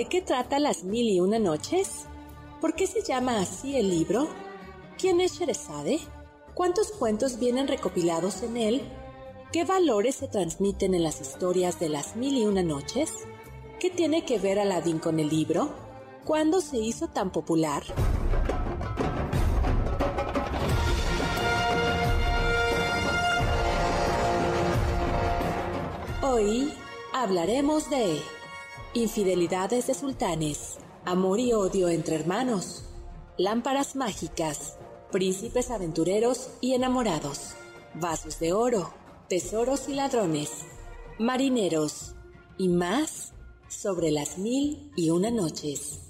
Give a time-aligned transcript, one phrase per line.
[0.00, 2.06] ¿De qué trata las mil y una noches?
[2.62, 4.28] ¿Por qué se llama así el libro?
[4.96, 6.00] ¿Quién es Sherezade?
[6.54, 8.80] ¿Cuántos cuentos vienen recopilados en él?
[9.52, 13.12] ¿Qué valores se transmiten en las historias de las mil y una noches?
[13.78, 15.68] ¿Qué tiene que ver Aladdin con el libro?
[16.24, 17.82] ¿Cuándo se hizo tan popular?
[26.22, 26.72] Hoy
[27.12, 28.22] hablaremos de
[28.92, 32.82] Infidelidades de sultanes, amor y odio entre hermanos,
[33.38, 34.78] lámparas mágicas,
[35.12, 37.52] príncipes aventureros y enamorados,
[37.94, 38.92] vasos de oro,
[39.28, 40.66] tesoros y ladrones,
[41.20, 42.16] marineros
[42.58, 43.32] y más
[43.68, 46.09] sobre las mil y una noches.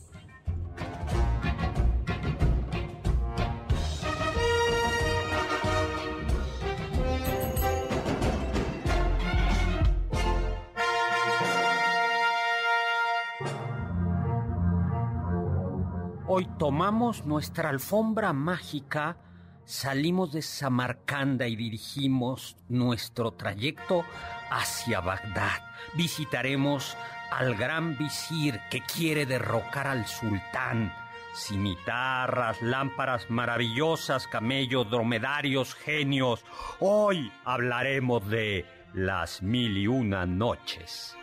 [16.33, 19.17] Hoy tomamos nuestra alfombra mágica,
[19.65, 24.05] salimos de Samarcanda y dirigimos nuestro trayecto
[24.49, 25.61] hacia Bagdad.
[25.95, 26.97] Visitaremos
[27.33, 30.95] al gran visir que quiere derrocar al sultán.
[31.35, 36.45] Cimitarras, lámparas maravillosas, camellos, dromedarios, genios.
[36.79, 41.17] Hoy hablaremos de las mil y una noches.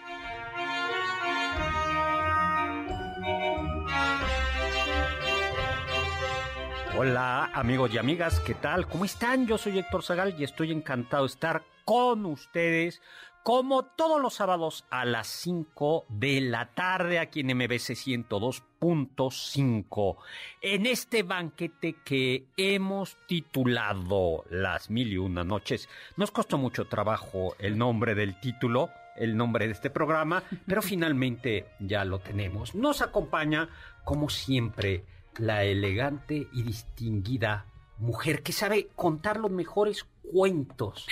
[7.00, 8.88] Hola amigos y amigas, ¿qué tal?
[8.88, 9.46] ¿Cómo están?
[9.46, 13.04] Yo soy Héctor Zagal y estoy encantado de estar con ustedes
[13.44, 20.16] como todos los sábados a las 5 de la tarde aquí en MBC 102.5
[20.60, 25.88] en este banquete que hemos titulado Las Mil y Una Noches.
[26.16, 31.68] Nos costó mucho trabajo el nombre del título, el nombre de este programa, pero finalmente
[31.80, 32.74] ya lo tenemos.
[32.74, 33.70] Nos acompaña,
[34.04, 35.04] como siempre,
[35.40, 37.66] la elegante y distinguida
[38.00, 41.08] mujer que sabe contar los mejores cuentos,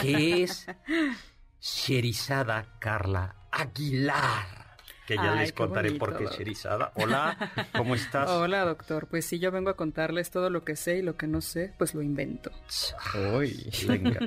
[0.00, 0.66] que es
[1.60, 4.58] Sherizada Carla Aguilar.
[5.06, 6.26] Que ya Ay, les contaré por qué.
[6.26, 6.92] Sherizada.
[6.94, 8.28] Hola, ¿cómo estás?
[8.28, 9.06] Hola, doctor.
[9.06, 11.72] Pues sí, yo vengo a contarles todo lo que sé y lo que no sé,
[11.78, 12.50] pues lo invento.
[13.34, 14.20] Uy, venga.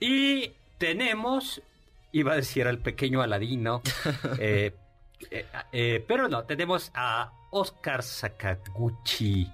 [0.00, 1.62] Y tenemos,
[2.12, 3.80] iba a decir al pequeño Aladino,
[4.38, 4.74] eh,
[5.30, 9.48] eh, eh, pero no, tenemos a Oscar Sakaguchi.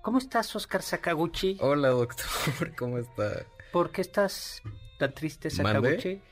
[0.00, 1.58] ¿Cómo estás, Oscar Sakaguchi?
[1.60, 3.44] Hola, doctor, ¿cómo está?
[3.70, 4.62] ¿Por qué estás
[4.98, 5.50] tan triste.
[5.50, 6.22] Sakaguchi?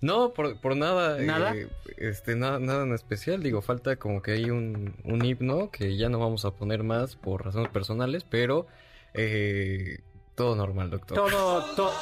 [0.00, 1.18] No, por, por nada.
[1.18, 1.54] ¿Nada?
[1.54, 1.68] eh,
[1.98, 3.42] este, nada, nada en especial.
[3.42, 7.16] Digo, falta como que hay un, un himno que ya no vamos a poner más
[7.16, 8.66] por razones personales, pero
[9.12, 10.00] eh,
[10.36, 11.16] todo normal, doctor.
[11.18, 11.92] Todo, todo.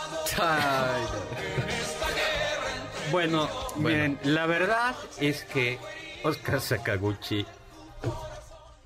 [3.10, 3.88] Bueno, Bueno.
[3.88, 5.78] miren, la verdad es que
[6.22, 7.44] Oscar Sakaguchi,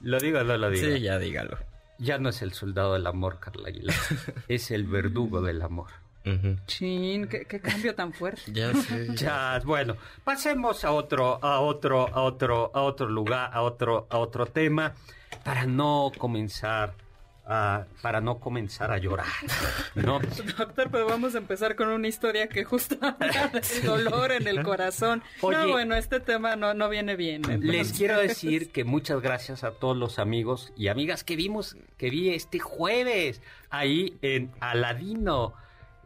[0.00, 1.58] lo digo o no lo digo, sí, ya dígalo.
[1.98, 3.96] ya no es el soldado del amor, Carla Aguilar,
[4.48, 5.90] es el verdugo del amor.
[6.26, 6.56] Ujú.
[6.66, 8.42] Chin, qué, qué cambio tan fuerte.
[8.52, 9.08] Ya sé.
[9.14, 14.18] Ya, bueno, pasemos a otro, a otro, a otro, a otro lugar, a otro, a
[14.18, 14.92] otro tema,
[15.44, 16.92] para no comenzar
[17.48, 19.26] a, para no comenzar a llorar,
[19.94, 20.20] ¿no?
[20.58, 24.62] Doctor, pero vamos a empezar con una historia que justo habla del dolor en el
[24.62, 25.22] corazón.
[25.40, 25.56] Oye.
[25.56, 27.42] no, bueno, este tema no, no viene bien.
[27.42, 27.92] Les entonces.
[27.96, 32.28] quiero decir que muchas gracias a todos los amigos y amigas que vimos, que vi
[32.30, 35.54] este jueves ahí en Aladino,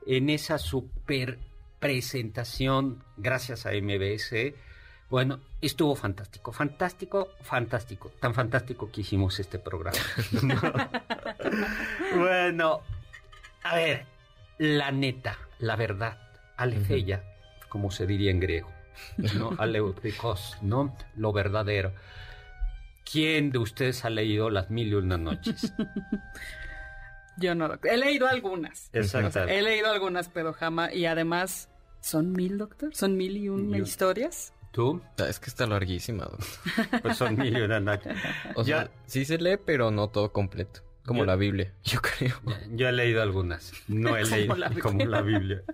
[0.07, 1.39] en esa super
[1.81, 4.55] presentación, gracias a MBS.
[5.13, 9.99] Bueno, estuvo fantástico, fantástico, fantástico, tan fantástico que hicimos este programa.
[12.17, 12.81] bueno,
[13.63, 14.07] a ver,
[14.57, 16.17] la neta, la verdad,
[16.57, 17.25] alefeya,
[17.69, 18.73] como se diría en griego.
[19.37, 19.51] ¿no?
[19.59, 20.97] Aleuticos, ¿no?
[21.15, 21.93] Lo verdadero.
[23.05, 25.75] ¿Quién de ustedes ha leído Las Mil y Una Noches?
[27.37, 27.91] Yo no, doctor.
[27.91, 28.89] He leído algunas.
[28.95, 29.59] Exactamente.
[29.59, 30.95] He leído algunas, pero jamás.
[30.95, 31.69] Y además,
[32.01, 32.95] ¿son mil, doctor?
[32.95, 34.55] ¿Son mil y una historias?
[34.73, 35.01] ¿Tú?
[35.29, 36.29] Es que está larguísima.
[37.03, 38.17] Pues son Mil y Una Noches.
[38.55, 40.81] O sea, sí se lee, pero no todo completo.
[41.05, 42.41] Como Yo- la Biblia, yo creo.
[42.71, 43.73] Yo he leído algunas.
[43.89, 44.83] No he Como leído la Biblia.
[44.83, 45.63] como la Biblia.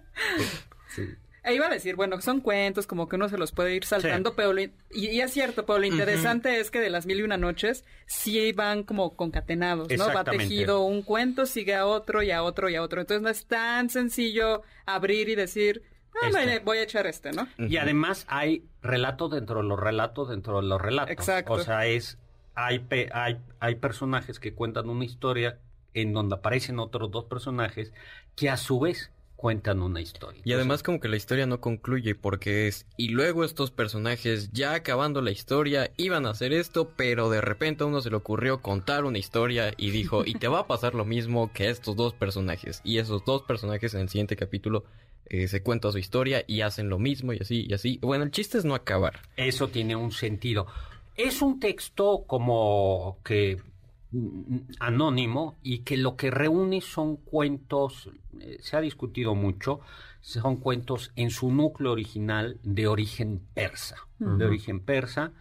[0.95, 1.03] Sí.
[1.45, 4.35] E iba a decir, bueno, son cuentos, como que uno se los puede ir saltando,
[4.35, 7.23] pero lo, y, y, es cierto, pero lo interesante es que de las mil y
[7.23, 10.07] una noches sí van como concatenados, ¿no?
[10.13, 13.01] Va tejido un cuento, sigue a otro y a otro y a otro.
[13.03, 15.83] Entonces no es tan sencillo abrir y decir,
[16.23, 16.59] ah, este.
[16.61, 17.49] voy a echar este, ¿no?
[17.59, 21.11] Y además hay relatos dentro de los relatos dentro de los relatos.
[21.11, 21.53] Exacto.
[21.55, 22.19] O sea, es
[22.55, 25.59] hay, hay, hay personajes que cuentan una historia
[25.95, 27.93] en donde aparecen otros dos personajes
[28.35, 30.43] que a su vez cuentan una historia.
[30.45, 34.75] Y además como que la historia no concluye porque es y luego estos personajes ya
[34.75, 38.61] acabando la historia iban a hacer esto, pero de repente a uno se le ocurrió
[38.61, 42.15] contar una historia y dijo, "Y te va a pasar lo mismo que estos dos
[42.15, 44.85] personajes." Y esos dos personajes en el siguiente capítulo
[45.31, 47.99] eh, se cuenta su historia y hacen lo mismo y así y así.
[48.03, 49.21] Bueno, el chiste es no acabar.
[49.37, 50.67] Eso tiene un sentido.
[51.17, 53.61] Es un texto como que
[54.79, 58.11] anónimo y que lo que reúne son cuentos,
[58.41, 59.81] eh, se ha discutido mucho,
[60.21, 65.33] son cuentos en su núcleo original de origen persa, de origen persa.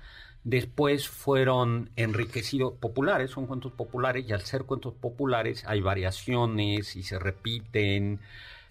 [0.44, 7.04] Después fueron enriquecidos populares, son cuentos populares y al ser cuentos populares hay variaciones y
[7.04, 8.20] se repiten.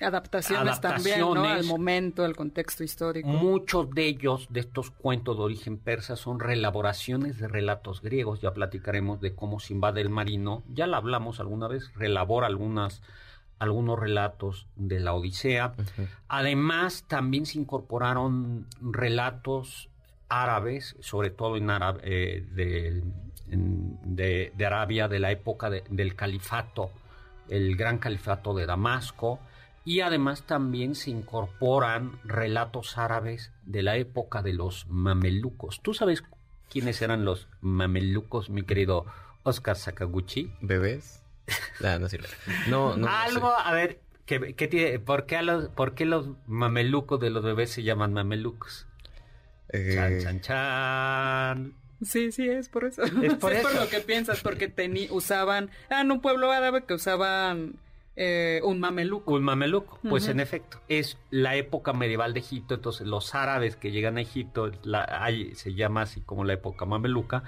[0.01, 1.45] Adaptaciones, también, ¿no?
[1.45, 3.29] Al momento, al contexto histórico.
[3.29, 8.41] Muchos de ellos, de estos cuentos de origen persa, son reelaboraciones de relatos griegos.
[8.41, 13.03] Ya platicaremos de cómo Simbad el Marino, ya la hablamos alguna vez, relabora algunas,
[13.59, 15.73] algunos relatos de la Odisea.
[16.29, 19.89] Además, también se incorporaron relatos
[20.29, 21.71] árabes, sobre todo en
[22.03, 22.45] eh,
[23.45, 26.91] de, de, Arabia, de la época del califato,
[27.49, 29.39] el gran califato de Damasco
[29.87, 35.81] y además también se incorporan relatos árabes de la época de los mamelucos.
[35.81, 36.25] ¿Tú sabes
[36.69, 39.07] quiénes eran los mamelucos, mi querido
[39.45, 40.53] Oscar Sakaguchi?
[40.61, 41.23] ¿Bebés?
[41.85, 42.27] Ah, no sirve.
[42.69, 43.07] No, no.
[43.07, 47.45] Algo, a ver, ¿qué, qué tiene, por, qué los, ¿por qué los mamelucos de los
[47.45, 48.89] bebés se llaman mamelucos?
[49.69, 49.93] Eh...
[49.95, 51.75] Chan, chan, chan.
[52.03, 53.05] Sí, sí, es por eso.
[53.05, 53.69] Es por, es eso.
[53.69, 54.73] por lo que piensas, porque
[55.11, 57.79] usaban, ah, en un pueblo árabe que usaban
[58.17, 59.35] eh, un mameluco.
[59.35, 63.91] Un mameluco, pues en efecto, es la época medieval de Egipto, entonces los árabes que
[63.91, 67.45] llegan a Egipto, la, se llama así como la época mameluca,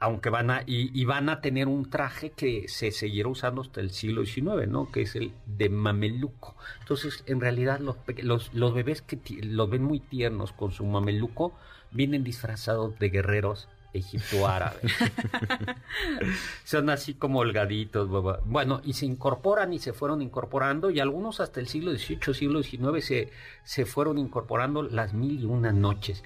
[0.00, 3.90] aunque van a, y, van a tener un traje que se seguirá usando hasta el
[3.90, 4.90] siglo XIX, ¿no?
[4.90, 6.56] Que es el de mameluco.
[6.80, 11.54] Entonces, en realidad, los, los, los bebés que los ven muy tiernos con su mameluco,
[11.92, 14.80] vienen disfrazados de guerreros Egipto árabe.
[16.64, 18.08] Son así como holgaditos,
[18.44, 22.62] bueno, y se incorporan y se fueron incorporando, y algunos hasta el siglo XVIII, siglo
[22.62, 23.30] XIX se,
[23.64, 26.22] se fueron incorporando las mil y una noches.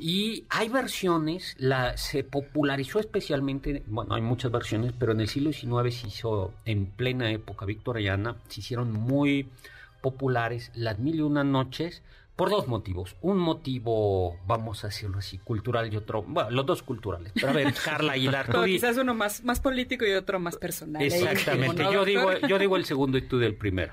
[0.00, 5.52] Y hay versiones, la, se popularizó especialmente, bueno, hay muchas versiones, pero en el siglo
[5.52, 9.48] XIX se hizo, en plena época victoriana, se hicieron muy
[10.00, 12.02] populares las mil y una noches,
[12.38, 13.16] por dos motivos.
[13.20, 17.32] Un motivo, vamos a decirlo así, cultural y otro, bueno, los dos culturales.
[17.34, 18.46] Pero a ver, Carla Aguilar.
[18.46, 21.02] Pero quizás uno más, más político y otro más personal.
[21.02, 21.82] Exactamente.
[21.82, 23.92] yo, digo, yo digo el segundo y tú del primero.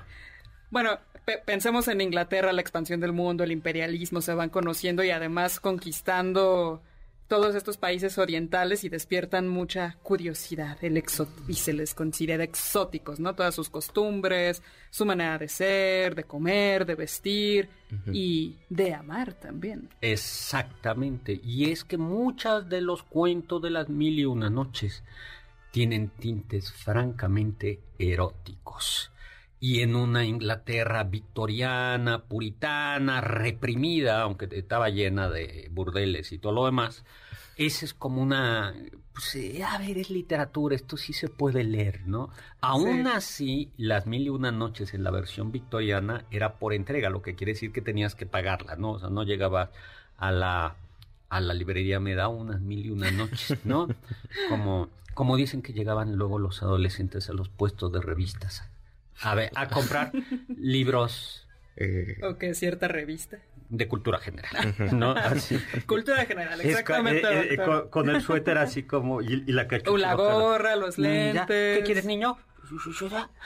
[0.70, 1.00] Bueno,
[1.44, 6.84] pensemos en Inglaterra, la expansión del mundo, el imperialismo, se van conociendo y además conquistando
[7.28, 11.02] todos estos países orientales y despiertan mucha curiosidad el
[11.48, 13.34] y se les considera exóticos, ¿no?
[13.34, 17.68] Todas sus costumbres, su manera de ser, de comer, de vestir
[18.12, 19.88] y de amar también.
[20.00, 21.40] Exactamente.
[21.42, 25.02] Y es que muchas de los cuentos de las mil y una noches
[25.72, 29.10] tienen tintes francamente eróticos
[29.58, 36.66] y en una Inglaterra victoriana, puritana, reprimida, aunque estaba llena de burdeles y todo lo
[36.66, 37.04] demás,
[37.56, 38.74] esa es como una,
[39.14, 42.28] pues, eh, a ver, es literatura, esto sí se puede leer, ¿no?
[42.60, 47.22] Aún así, las mil y una noches en la versión victoriana era por entrega, lo
[47.22, 48.92] que quiere decir que tenías que pagarla, ¿no?
[48.92, 49.70] O sea, no llegaba
[50.18, 50.76] a la,
[51.30, 53.88] a la librería, me da unas mil y una noches, ¿no?
[54.50, 58.68] Como, como dicen que llegaban luego los adolescentes a los puestos de revistas
[59.20, 60.12] a ver, a comprar
[60.56, 61.46] libros.
[61.76, 63.38] Eh, o que cierta revista.
[63.68, 65.10] De cultura general, ¿no?
[65.16, 65.58] Así.
[65.86, 67.26] Cultura general, exactamente.
[67.26, 67.58] Eh, eh,
[67.90, 69.98] con, el suéter así como, y, la cachucha.
[69.98, 71.78] la gorra, los lentes.
[71.78, 72.38] ¿Qué quieres, niño?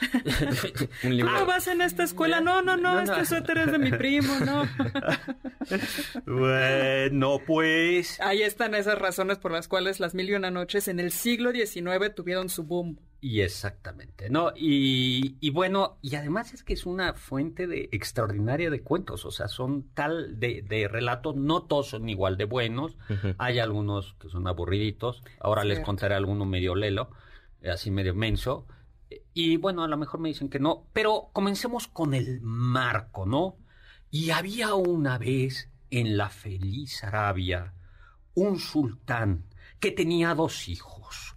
[1.27, 2.41] ah, vas en esta escuela.
[2.41, 4.63] No, no, no, este suéter es de mi primo, no.
[6.25, 8.19] bueno, pues.
[8.21, 11.51] Ahí están esas razones por las cuales las mil y una noches en el siglo
[11.51, 12.97] XIX tuvieron su boom.
[13.23, 14.51] Y exactamente, ¿no?
[14.55, 19.31] Y, y, bueno, y además es que es una fuente de extraordinaria de cuentos, o
[19.31, 22.97] sea, son tal de, de relatos, no todos son igual de buenos,
[23.37, 27.11] hay algunos que son aburriditos, ahora les contaré alguno medio lelo,
[27.63, 28.65] así medio menso,
[29.33, 33.57] y bueno, a lo mejor me dicen que no, pero comencemos con el marco, ¿no?
[34.09, 37.73] Y había una vez en la feliz Arabia
[38.33, 39.45] un sultán
[39.79, 41.35] que tenía dos hijos,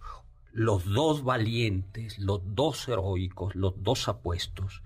[0.51, 4.81] los dos valientes, los dos heroicos, los dos apuestos.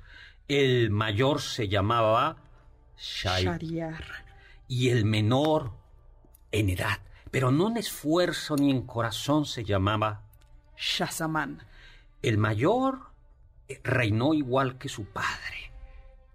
[0.48, 2.38] El mayor se llamaba
[2.98, 4.03] Shariar.
[4.67, 5.74] y el menor
[6.51, 7.00] en edad,
[7.31, 10.24] pero no en esfuerzo ni en corazón se llamaba
[10.75, 11.68] Shazamán.
[12.21, 13.11] El mayor
[13.67, 15.71] eh, reinó igual que su padre.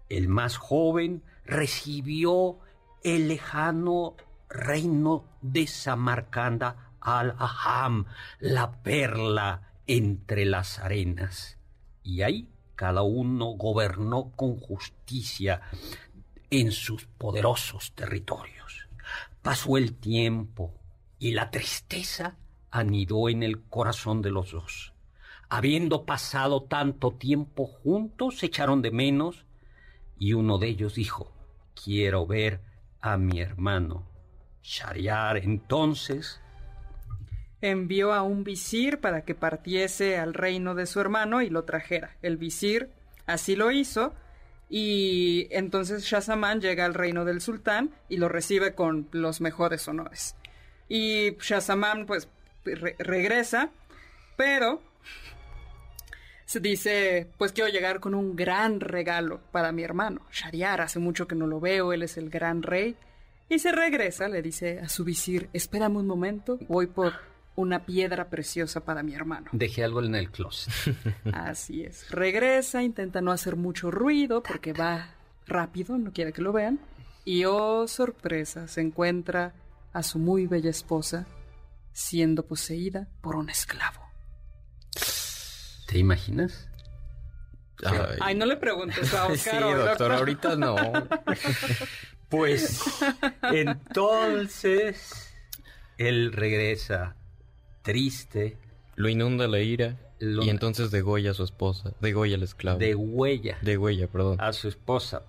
[0.09, 2.59] El más joven recibió
[3.03, 4.15] el lejano
[4.49, 8.05] reino de Samarcanda al-Aham,
[8.39, 11.57] la perla entre las arenas.
[12.01, 15.61] Y ahí cada uno gobernó con justicia
[16.49, 18.87] en sus poderosos territorios.
[19.41, 20.73] Pasó el tiempo
[21.19, 22.37] y la tristeza
[22.71, 24.94] anidó en el corazón de los dos.
[25.49, 29.45] Habiendo pasado tanto tiempo juntos, se echaron de menos
[30.17, 31.31] y uno de ellos dijo,
[31.81, 32.61] quiero ver
[33.01, 34.07] a mi hermano.
[34.63, 36.41] Shariar entonces
[37.61, 42.17] envió a un visir para que partiese al reino de su hermano y lo trajera.
[42.21, 42.89] El visir
[43.25, 44.13] así lo hizo
[44.69, 50.35] y entonces Shazamán llega al reino del sultán y lo recibe con los mejores honores.
[50.89, 52.27] Y Shazamán pues
[52.63, 53.69] re regresa,
[54.37, 54.81] pero
[56.45, 60.21] se dice, pues quiero llegar con un gran regalo para mi hermano.
[60.31, 62.95] Shariar, hace mucho que no lo veo, él es el gran rey.
[63.49, 67.13] Y se regresa, le dice a su visir, espérame un momento, voy por
[67.55, 69.47] una piedra preciosa para mi hermano.
[69.51, 70.73] Dejé algo en el closet.
[71.33, 72.09] Así es.
[72.11, 75.09] Regresa, intenta no hacer mucho ruido porque va
[75.47, 76.79] rápido, no quiere que lo vean.
[77.23, 79.53] Y oh sorpresa, se encuentra
[79.93, 81.25] a su muy bella esposa
[81.91, 84.04] siendo poseída por un esclavo.
[85.87, 86.67] ¿Te imaginas?
[87.83, 89.37] Ay, Ay no le preguntes a Oscar.
[89.37, 90.75] Sí, doctor, doctor, ahorita no.
[92.29, 92.81] pues
[93.43, 95.33] entonces
[95.97, 97.15] él regresa
[97.81, 98.57] triste.
[98.95, 99.97] Lo inunda la ira.
[100.19, 100.43] Lo...
[100.43, 101.93] Y entonces degolla a su esposa.
[101.99, 102.79] Degolla al esclavo.
[102.79, 103.57] De huella.
[103.61, 104.37] De huella, perdón.
[104.39, 105.23] A su esposa.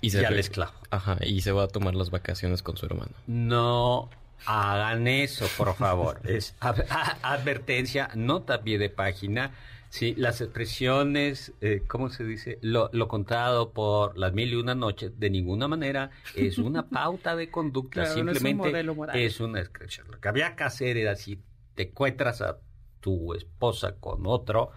[0.00, 0.72] Y, se y al esclavo.
[0.90, 3.10] Ajá, y se va a tomar las vacaciones con su hermano.
[3.26, 4.08] No
[4.46, 6.20] hagan eso, por favor.
[6.24, 9.52] es advertencia, nota pie de página.
[9.90, 12.58] Sí, las expresiones, eh, ¿cómo se dice?
[12.60, 17.34] Lo, lo, contado por las mil y una noches, de ninguna manera es una pauta
[17.36, 20.06] de conducta, claro, simplemente no es, un es, una descripción.
[20.10, 21.42] Lo que había que hacer era si
[21.74, 22.58] te encuentras a
[23.00, 24.72] tu esposa con otro,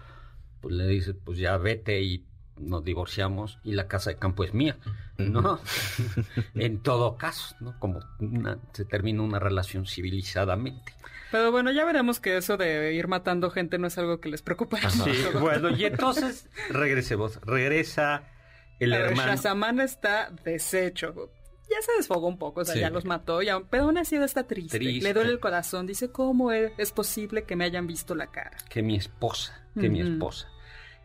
[0.62, 2.26] pues le dices, pues ya vete y
[2.62, 4.78] nos divorciamos y la casa de campo es mía,
[5.18, 5.60] ¿no?
[6.56, 7.78] en todo caso, ¿no?
[7.80, 10.94] Como una, se termina una relación civilizadamente.
[11.32, 14.42] Pero bueno, ya veremos que eso de ir matando gente no es algo que les
[14.42, 14.78] preocupa.
[14.90, 17.40] Sí, bueno, y entonces regresemos.
[17.42, 18.24] Regresa
[18.80, 19.32] el pero hermano.
[19.32, 21.32] Shazamán está deshecho.
[21.70, 22.82] Ya se desfogó un poco, o sea, sí.
[22.82, 24.78] ya los mató, ya, pero aún así está triste.
[24.78, 25.08] triste.
[25.08, 25.88] Le duele el corazón.
[25.88, 28.58] Dice, ¿cómo es posible que me hayan visto la cara?
[28.70, 29.90] Que mi esposa, que uh -huh.
[29.90, 30.50] mi esposa.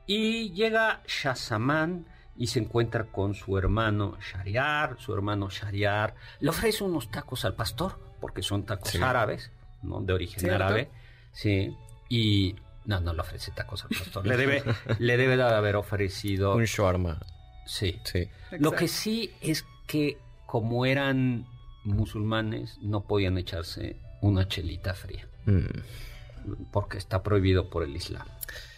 [0.06, 4.96] Y llega Shazamán y se encuentra con su hermano Shariar.
[4.98, 8.98] Su hermano Shariar le ofrece unos tacos al pastor, porque son tacos sí.
[9.02, 9.50] árabes,
[9.82, 10.00] ¿no?
[10.00, 10.56] De origen ¿Cierto?
[10.56, 10.90] árabe.
[11.32, 11.74] Sí.
[12.08, 14.26] Y no, no le ofrece tacos al pastor.
[14.26, 14.62] le debe,
[14.98, 16.54] le debe de haber ofrecido.
[16.54, 17.20] Un shawarma.
[17.66, 17.98] Sí.
[18.04, 18.28] sí.
[18.52, 21.46] Lo que sí es que, como eran
[21.84, 25.26] musulmanes, no podían echarse una chelita fría.
[25.46, 26.64] Mm.
[26.72, 28.26] Porque está prohibido por el Islam.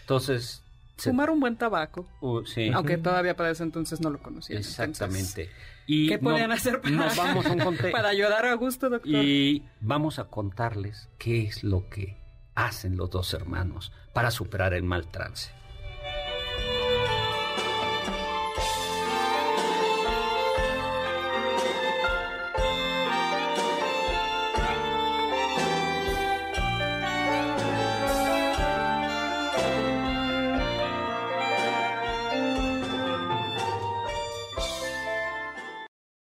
[0.01, 0.63] Entonces,
[0.99, 2.07] Fumar un buen tabaco.
[2.21, 2.71] Uh, sí.
[2.75, 4.59] Aunque todavía para ese entonces no lo conocía.
[4.59, 5.43] Exactamente.
[5.43, 5.51] Entonces,
[5.87, 7.57] y ¿Qué podían no, hacer para, nos vamos a
[7.93, 9.11] para ayudar a gusto, doctor?
[9.11, 12.19] Y vamos a contarles qué es lo que
[12.55, 15.51] hacen los dos hermanos para superar el mal trance.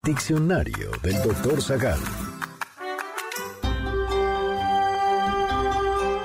[0.05, 1.63] Diccionario del Dr.
[1.63, 1.99] Zagal.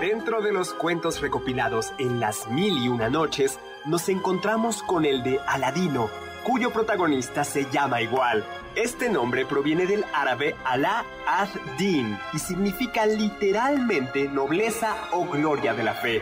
[0.02, 5.24] Dentro de los cuentos recopilados en Las Mil y Una Noches, nos encontramos con el
[5.24, 6.10] de Aladino,
[6.44, 8.44] cuyo protagonista se llama igual.
[8.76, 15.94] Este nombre proviene del árabe Alá ad-Din y significa literalmente nobleza o gloria de la
[15.94, 16.22] fe.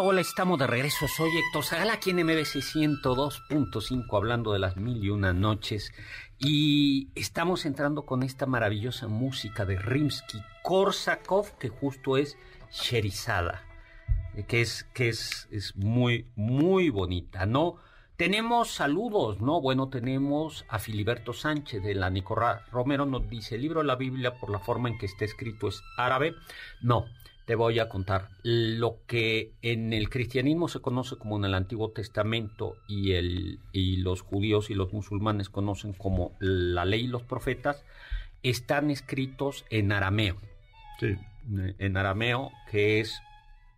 [0.00, 1.08] Hola, estamos de regreso.
[1.08, 5.92] Soy Héctor Zagal aquí en MBC 102.5 hablando de las mil y una noches
[6.38, 12.38] y estamos entrando con esta maravillosa música de Rimsky-Korsakov que justo es
[12.70, 13.64] Sherizada,
[14.36, 17.78] eh, que es que es, es muy muy bonita, ¿no?
[18.16, 19.60] Tenemos saludos, ¿no?
[19.60, 23.96] Bueno, tenemos a Filiberto Sánchez de la Nicorra Romero, nos dice, el libro de la
[23.96, 26.34] Biblia por la forma en que está escrito es árabe.
[26.82, 27.06] No,
[27.48, 31.92] te voy a contar lo que en el cristianismo se conoce como en el Antiguo
[31.92, 37.22] Testamento y, el, y los judíos y los musulmanes conocen como la ley y los
[37.22, 37.86] profetas,
[38.42, 40.36] están escritos en arameo.
[41.00, 41.16] Sí.
[41.78, 43.18] En arameo, que es,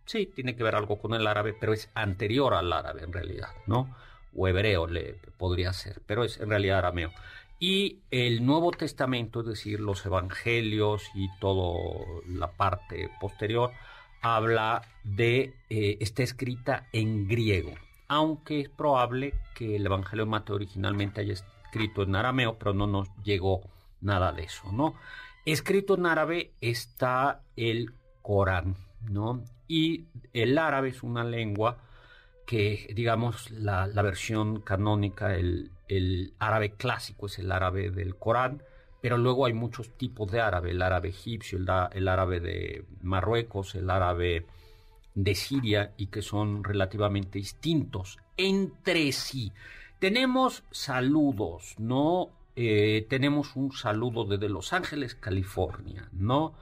[0.03, 3.51] sí, tiene que ver algo con el árabe, pero es anterior al árabe en realidad,
[3.67, 3.95] ¿no?
[4.35, 7.13] O hebreo le podría ser, pero es en realidad arameo.
[7.63, 11.79] Y el Nuevo Testamento, es decir, los evangelios y toda
[12.27, 13.71] la parte posterior,
[14.19, 17.73] habla de, eh, está escrita en griego,
[18.07, 22.87] aunque es probable que el Evangelio de Mateo originalmente haya escrito en arameo, pero no
[22.87, 23.61] nos llegó
[24.01, 24.95] nada de eso, ¿no?
[25.45, 28.75] Escrito en árabe está el Corán,
[29.07, 29.43] ¿no?
[29.67, 31.77] Y el árabe es una lengua
[32.47, 38.63] que, digamos, la, la versión canónica, el, el árabe clásico es el árabe del Corán,
[39.01, 43.89] pero luego hay muchos tipos de árabe, el árabe egipcio, el, árabe de Marruecos, el
[43.89, 44.45] árabe
[45.15, 49.51] de Siria, y que son relativamente distintos entre sí.
[49.99, 52.29] Tenemos saludos, ¿no?
[52.55, 56.53] Eh, tenemos un saludo desde Los Ángeles, California, ¿no?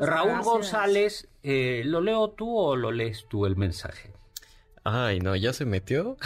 [0.00, 4.12] Raúl González, eh, ¿lo leo tú o lo lees tú el mensaje?
[4.84, 6.16] Ay, no, ¿ya se metió?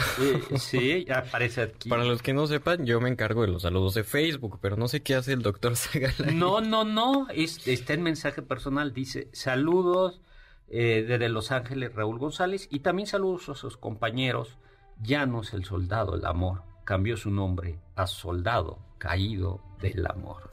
[0.57, 1.89] sí, ya aparece aquí.
[1.89, 4.87] Para los que no sepan, yo me encargo de los saludos de Facebook, pero no
[4.87, 6.13] sé qué hace el doctor Zagal.
[6.33, 10.21] No, no, no, está en mensaje personal, dice saludos
[10.69, 14.57] eh, desde Los Ángeles, Raúl González, y también saludos a sus compañeros.
[15.01, 20.49] Ya no es el soldado el amor, cambió su nombre a soldado caído del amor.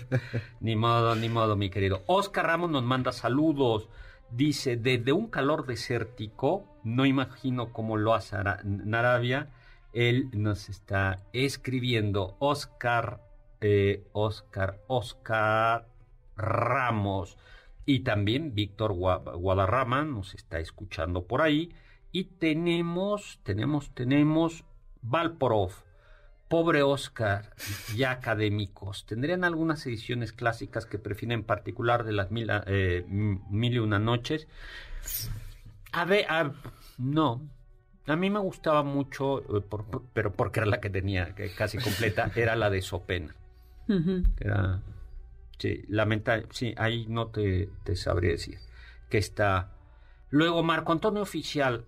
[0.60, 2.02] ni modo, ni modo, mi querido.
[2.06, 3.88] Oscar Ramos nos manda saludos.
[4.30, 9.48] Dice, desde un calor desértico, no imagino cómo lo hace Narabia,
[9.92, 13.20] él nos está escribiendo Oscar,
[13.60, 15.88] eh, Oscar, Oscar
[16.36, 17.38] Ramos.
[17.86, 21.74] Y también Víctor Guadarrama nos está escuchando por ahí.
[22.12, 24.64] Y tenemos, tenemos, tenemos
[25.02, 25.72] Valporov.
[26.48, 27.54] Pobre Oscar
[27.96, 33.72] y académicos, ¿tendrían algunas ediciones clásicas que prefieren en particular de las mil, eh, mil
[33.72, 34.46] y una noches?
[35.94, 36.26] A ver,
[36.98, 37.48] no.
[38.06, 39.64] A mí me gustaba mucho, eh,
[40.12, 43.34] pero porque era la que tenía casi completa, era la de Sopena.
[44.38, 44.82] Era,
[45.58, 48.58] sí, lamentable, sí, ahí no te, te sabría decir.
[49.08, 49.72] Que está.
[50.30, 51.84] Luego, Marco Antonio Oficial,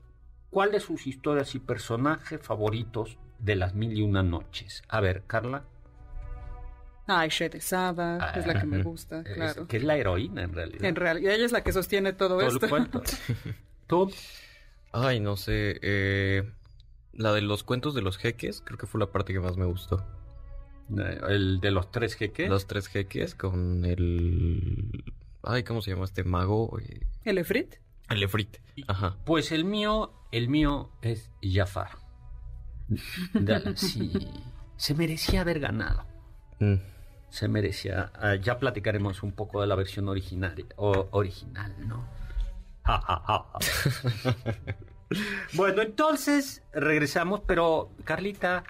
[0.50, 4.82] ¿cuál de sus historias y personajes favoritos de las mil y una noches.
[4.88, 5.64] A ver, Carla.
[7.08, 9.68] Ay, Saba, es la que me gusta, claro.
[9.68, 10.84] que es la heroína en realidad.
[10.84, 12.66] En realidad, ella es la que sostiene todo, esto.
[13.86, 14.10] ¿Tú?
[14.92, 15.78] Ay, no sé.
[15.82, 16.50] Eh,
[17.12, 19.66] la de los cuentos de los jeques, creo que fue la parte que más me
[19.66, 20.04] gustó.
[20.98, 22.48] Eh, ¿El de los tres jeques?
[22.48, 25.04] Los tres jeques con el...
[25.42, 26.78] Ay, ¿cómo se llama este mago?
[27.24, 27.76] ¿El Efrit?
[28.08, 29.16] El Efrit, ajá.
[29.24, 32.06] Pues el mío, el mío es Jafar
[33.74, 34.12] sí,
[34.76, 36.04] se merecía haber ganado.
[36.60, 36.76] Mm.
[37.30, 38.12] Se merecía.
[38.14, 42.06] Ah, ya platicaremos un poco de la versión original, o, original, ¿no?
[45.54, 48.64] bueno, entonces regresamos, pero Carlita,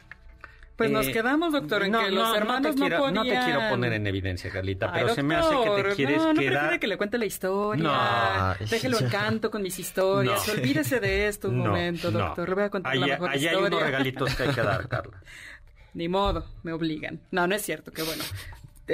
[0.77, 3.71] pues nos eh, quedamos, doctor, en que los hermanos no, te quiero, no, te quiero
[3.71, 6.79] poner en evidencia, Carlita, pero se me hace que te quieres no, no quedar...
[6.79, 7.83] que le cuente la historia.
[7.83, 8.67] No.
[8.67, 10.47] Déjelo en canto con mis historias.
[10.49, 12.49] Olvídese de esto un momento, doctor.
[12.51, 13.59] Le voy a contar la mejor allá historia.
[13.59, 15.23] hay unos regalitos que hay que dar, Carla.
[15.95, 17.21] Ni modo, me obligan.
[17.31, 18.23] No, no es cierto, qué bueno.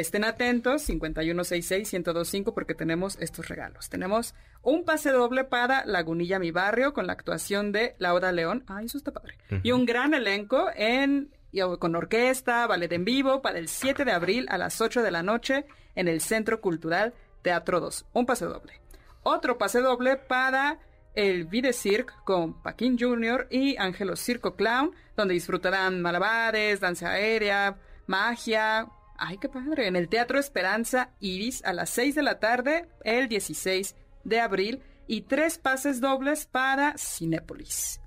[0.00, 3.88] Estén atentos, 5166-1025, porque tenemos estos regalos.
[3.88, 8.64] Tenemos un pase doble para Lagunilla, mi barrio, con la actuación de Laura León.
[8.66, 9.38] Ay, eso está padre.
[9.62, 11.30] Y un gran elenco en
[11.78, 15.22] con orquesta, ballet en vivo, para el 7 de abril a las 8 de la
[15.22, 18.06] noche en el Centro Cultural Teatro 2.
[18.14, 18.80] Un pase doble.
[19.22, 20.78] Otro pase doble para
[21.14, 23.48] el Vide Cirque con Paquín Jr.
[23.50, 27.76] y Ángelo Circo Clown, donde disfrutarán malabares, danza aérea,
[28.06, 28.88] magia,
[29.24, 29.86] Ay, qué padre.
[29.86, 34.82] En el Teatro Esperanza Iris a las 6 de la tarde, el 16 de abril,
[35.06, 38.00] y tres pases dobles para Cinépolis.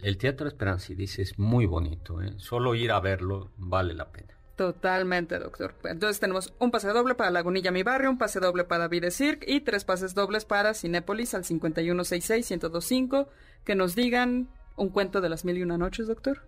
[0.00, 2.34] el, Teatro Esperanza Iris es muy bonito, ¿eh?
[2.36, 4.32] Solo ir a verlo vale la pena.
[4.54, 5.74] Totalmente, doctor.
[5.82, 9.52] Entonces tenemos un pase doble para Lagunilla, mi barrio, un pase doble para Vide Cirque
[9.52, 13.26] y tres pases dobles para Cinépolis al 5166-1025.
[13.64, 16.42] Que nos digan un cuento de las mil y una noches, doctor.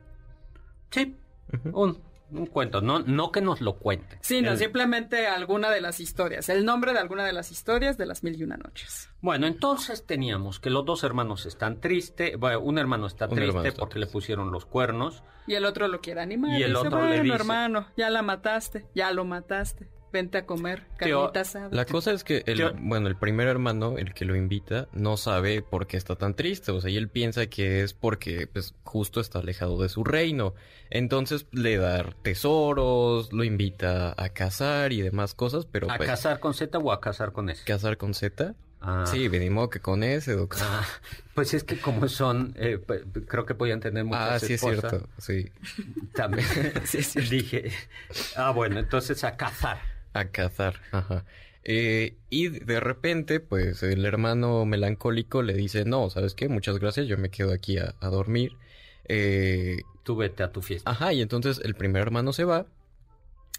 [0.93, 1.17] Sí,
[1.73, 4.19] un un cuento, no, no que nos lo cuente.
[4.21, 8.07] Sí, no, simplemente alguna de las historias, el nombre de alguna de las historias de
[8.07, 9.11] las mil y una noches.
[9.21, 13.99] Bueno, entonces teníamos que los dos hermanos están tristes, bueno, un hermano está triste porque
[13.99, 15.23] le pusieron los cuernos.
[15.47, 16.59] Y el otro lo quiere animar.
[16.59, 20.83] Y el otro le dice, hermano, ya la mataste, ya lo mataste vente a comer
[20.97, 25.19] carnita La cosa es que el, bueno, el primer hermano, el que lo invita, no
[25.19, 26.73] sabe por qué está tan triste.
[26.73, 30.55] O sea, y él piensa que es porque pues, justo está alejado de su reino.
[30.89, 35.91] Entonces le da tesoros, lo invita a cazar y demás cosas, pero...
[35.91, 37.63] ¿A pues cazar con Z o a cazar con S?
[37.65, 38.55] ¿Cazar con Z?
[38.81, 39.05] Ah.
[39.07, 40.63] Sí, venimos que con ese, doctor.
[40.63, 40.85] Ah,
[41.35, 42.81] pues es que como son, eh,
[43.27, 45.51] creo que podían tener muchas Ah, sí es cierto, sí.
[46.15, 46.47] También
[46.85, 47.73] sí dije,
[48.37, 49.96] ah, bueno, entonces a cazar.
[50.17, 51.25] A cazar, ajá.
[51.69, 56.49] Eh, y de repente, pues el hermano melancólico le dice, no, ¿sabes qué?
[56.49, 58.53] Muchas gracias, yo me quedo aquí a, dormir.
[59.09, 60.89] Eh, Tú vete a tu fiesta.
[60.89, 62.67] Ajá, y entonces el primer hermano se va,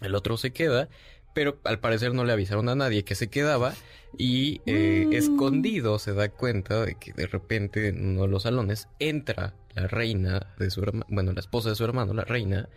[0.00, 0.88] el otro se queda,
[1.34, 3.74] pero al parecer no le avisaron a nadie que se quedaba
[4.16, 5.12] y eh, mm.
[5.12, 9.86] escondido se da cuenta de que de repente en uno de los salones entra la
[9.86, 12.68] reina de su hermano, bueno, la esposa de su hermano, la reina,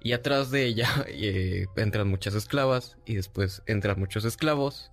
[0.00, 4.90] y atrás de ella eh, entran muchas esclavas y después entran muchos esclavos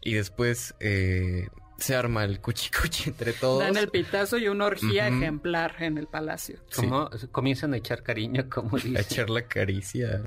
[0.00, 3.60] y después eh, se arma el cuchicuchi entre todos.
[3.60, 6.60] Dan el pitazo y una orgía ejemplar en el palacio.
[6.74, 8.98] Como comienzan a echar cariño, como dice.
[8.98, 10.22] A echar la caricia.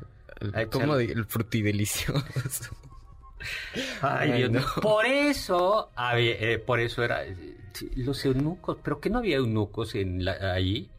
[0.71, 2.75] como el frutidelicioso.
[4.01, 7.23] Ay, Dios, Por eso, eh, por eso era
[7.95, 10.89] los eunucos, pero que no había eunucos en la, ahí.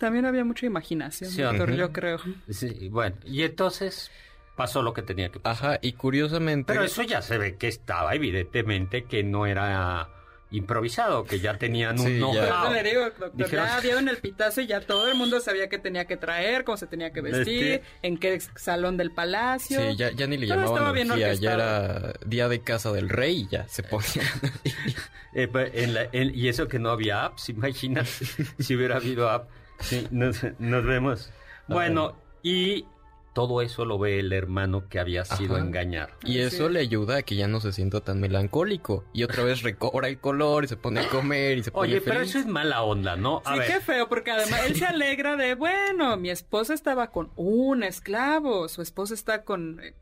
[0.00, 1.30] También había mucha imaginación,
[1.76, 2.18] yo creo.
[2.48, 4.10] Sí, bueno, y entonces
[4.56, 5.72] pasó lo que tenía que pasar.
[5.72, 6.72] Ajá, y curiosamente...
[6.72, 10.08] Pero eso ya se ve que estaba, evidentemente, que no era
[10.50, 12.70] improvisado, que ya tenían un sí, Ya.
[12.70, 16.06] le digo, doctor, ya dieron el pitazo y ya todo el mundo sabía qué tenía
[16.06, 19.90] que traer, cómo se tenía que vestir, este en qué salón del palacio.
[19.90, 23.48] Sí, ya, ya ni le llamaban orgía, ya era día de casa del rey y
[23.48, 24.26] ya se ponían
[25.34, 25.72] eh, pues,
[26.12, 28.10] y eso que no había apps, imagínate
[28.58, 29.48] si hubiera habido app
[29.80, 30.42] Sí, nos,
[30.84, 31.32] vemos.
[31.68, 32.84] Bueno, y
[33.32, 36.10] todo eso lo ve el hermano que había sido engañado.
[36.24, 39.04] Y eso le ayuda a que ya no se sienta tan melancólico.
[39.12, 42.00] Y otra vez recobra el color y se pone a comer y se pone Oye,
[42.00, 43.42] pero eso es mala onda, ¿no?
[43.46, 47.82] sí, qué feo, porque además él se alegra de, bueno, mi esposa estaba con un
[47.82, 49.94] esclavo, su esposa está con eh,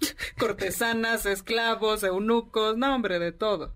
[0.38, 3.72] cortesanas, esclavos, eunucos, no, hombre, de todo.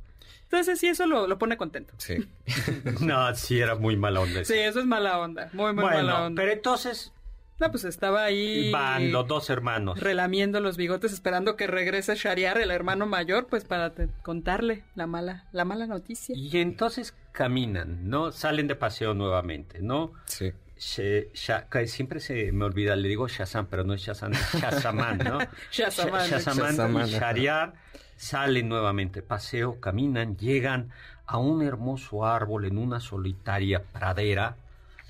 [0.51, 1.95] Entonces sí, eso lo, pone contento.
[1.99, 2.27] Sí.
[3.01, 4.45] no, sí, era muy mala onda.
[4.45, 5.49] Sí, eso es mala onda.
[5.53, 6.43] Muy, muy mala onda.
[6.43, 7.13] Pero entonces...
[7.61, 8.73] No, pues estaba ahí...
[8.73, 10.01] Van los dos hermanos.
[10.01, 15.47] Relamiendo los bigotes, esperando que regrese Shariar, el hermano mayor, pues para contarle la mala,
[15.53, 16.35] la mala noticia.
[16.37, 18.33] Y entonces caminan, ¿no?
[18.33, 20.15] Salen de paseo nuevamente, ¿no?
[20.25, 20.53] Sí.
[20.77, 25.39] siempre se me olvida, le digo Shazam, pero no es Shazam, es Shazaman, ¿no?
[25.71, 26.29] Shazaman.
[26.29, 27.75] Shazaman y Shariar
[28.21, 30.91] Salen nuevamente, paseo, caminan, llegan
[31.25, 34.57] a un hermoso árbol en una solitaria pradera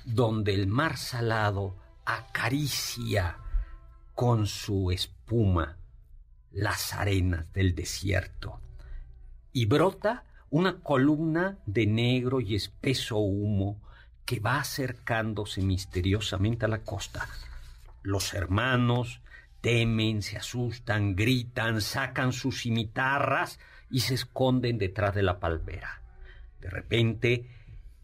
[0.05, 3.37] donde el mar salado acaricia
[4.15, 5.77] con su espuma
[6.53, 8.61] las arenas del desierto
[9.53, 13.81] y brota una columna de negro y espeso humo
[14.25, 17.27] que va acercándose misteriosamente a la costa.
[18.05, 19.21] Los hermanos
[19.61, 23.59] temen, se asustan, gritan, sacan sus cimitarras
[23.91, 26.03] y se esconden detrás de la palmera.
[26.61, 27.49] De repente,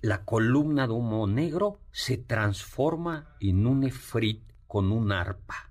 [0.00, 5.70] la columna de humo negro se transforma en un efrit con un arpa,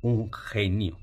[0.00, 0.98] un genio,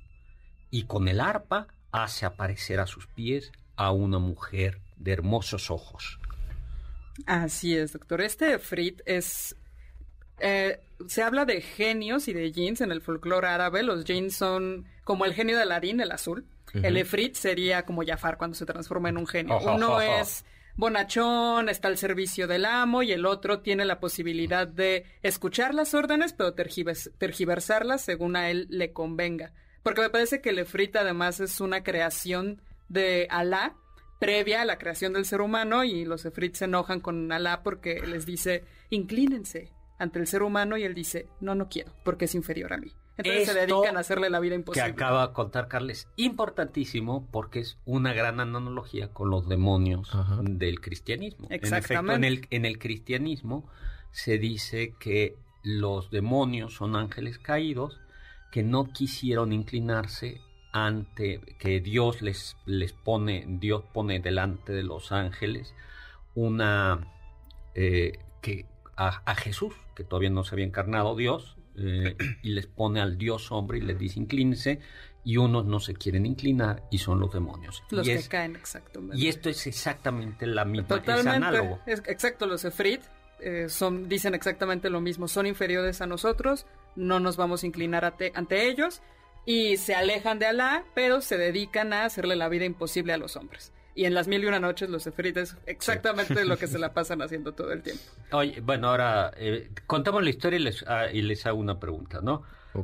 [0.70, 6.20] y con el arpa hace aparecer a sus pies a una mujer de hermosos ojos.
[7.26, 8.22] Así es, doctor.
[8.22, 9.56] Este efrit es
[10.40, 10.80] Eh,
[11.10, 13.82] se habla de genios y de jeans en el folclore árabe.
[13.82, 16.46] Los jeans son como el genio de Aladín, el azul.
[16.72, 19.58] El efrit sería como Jafar cuando se transforma en un genio.
[19.60, 20.46] Uno es
[20.76, 25.96] bonachón, está al servicio del amo y el otro tiene la posibilidad de escuchar las
[25.96, 29.52] órdenes pero tergiversarlas según a él le convenga.
[29.82, 33.76] Porque me parece que el efrit además es una creación de Alá
[34.20, 38.00] previa a la creación del ser humano y los efrits se enojan con Alá porque
[38.06, 42.36] les dice inclínense ante el ser humano y él dice no, no quiero porque es
[42.36, 42.92] inferior a mí.
[43.18, 44.86] Entonces se dedican a hacerle la vida imposible.
[44.86, 50.10] Que acaba de contar Carles, importantísimo porque es una gran analogía con los demonios
[50.42, 51.48] del cristianismo.
[51.50, 52.16] Exactamente.
[52.16, 53.70] En, el, en el cristianismo
[54.12, 58.00] se dice que los demonios son ángeles caídos
[58.52, 65.12] que no quisieron inclinarse ante que Dios les, les pone, Dios pone delante de los
[65.12, 65.74] ángeles
[66.36, 67.00] una
[67.76, 72.68] eh, que a, a, Jesús, que todavía no se había encarnado Dios, eh, y les
[72.68, 74.80] pone al Dios hombre y les dice inclínese,
[75.26, 77.84] y unos no se quieren inclinar y son los demonios.
[77.90, 79.18] Los y que caen, exactamente.
[79.18, 81.80] Y esto es exactamente la misma, Totalmente, es análogo.
[81.86, 83.02] Es, exacto, los Efrit
[83.42, 88.06] eh, son, dicen exactamente lo mismo, son inferiores a nosotros, no nos vamos a inclinar
[88.06, 89.02] ante, ante ellos,
[89.46, 93.36] y se alejan de Alá, pero se dedican a hacerle la vida imposible a los
[93.36, 93.74] hombres.
[93.96, 97.22] Y en las mil y una noches los efrites exactamente lo que se la pasan
[97.22, 98.04] haciendo todo el tiempo.
[98.32, 102.22] Oye, bueno, ahora eh, contamos la historia y les, ah, y les hago una pregunta,
[102.22, 102.44] ¿no?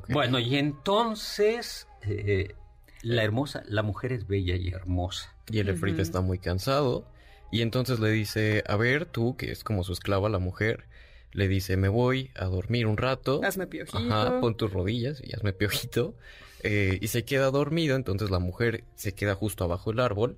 [0.10, 2.56] Bueno, y entonces eh,
[3.02, 5.34] la hermosa, la mujer es bella y hermosa.
[5.50, 6.02] Y el efrit Ujú.
[6.02, 7.06] está muy cansado.
[7.52, 10.86] Y entonces le dice, a ver, tú, que es como su esclava la mujer,
[11.32, 13.42] le dice, me voy a dormir un rato.
[13.44, 13.98] Hazme piojito.
[13.98, 16.16] Ajá, pon tus rodillas y hazme piojito.
[16.64, 20.38] Eh, y se queda dormido, entonces la mujer se queda justo abajo del árbol,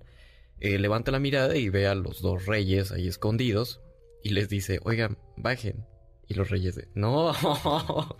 [0.59, 3.81] eh, levanta la mirada y ve a los dos reyes ahí escondidos
[4.23, 5.85] y les dice, oigan, bajen.
[6.27, 7.31] Y los reyes de, no,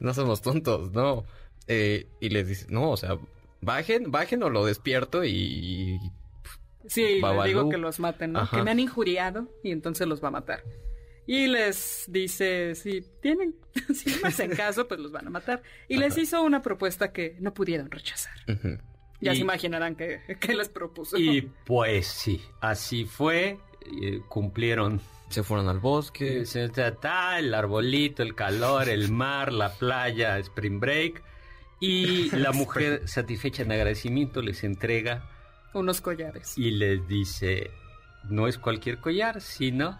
[0.00, 1.24] no somos tontos, no.
[1.68, 3.18] Eh, y les dice, no, o sea,
[3.60, 5.98] bajen, bajen o lo despierto y...
[6.88, 7.48] Sí, le Babalú.
[7.48, 8.40] digo que los maten, ¿no?
[8.40, 8.56] Ajá.
[8.56, 10.64] Que me han injuriado y entonces los va a matar.
[11.26, 13.54] Y les dice, si tienen,
[13.94, 15.62] si no me hacen caso, pues los van a matar.
[15.88, 18.34] Y les hizo una propuesta que no pudieron rechazar.
[18.48, 18.78] Ujú.
[19.22, 21.16] Ya Y- se imaginarán qué qué les propuso.
[21.16, 23.58] Y pues sí, así fue,
[24.02, 26.44] eh, cumplieron Se fueron al bosque.
[26.44, 31.22] se- ta- ta, el arbolito, el calor, el mar, la playa, Spring Break.
[31.80, 35.24] Y la mujer, satisfecha en agradecimiento, les entrega
[35.72, 36.56] Unos collares.
[36.58, 37.70] y les dice,
[38.28, 39.98] no es cualquier collar, sino...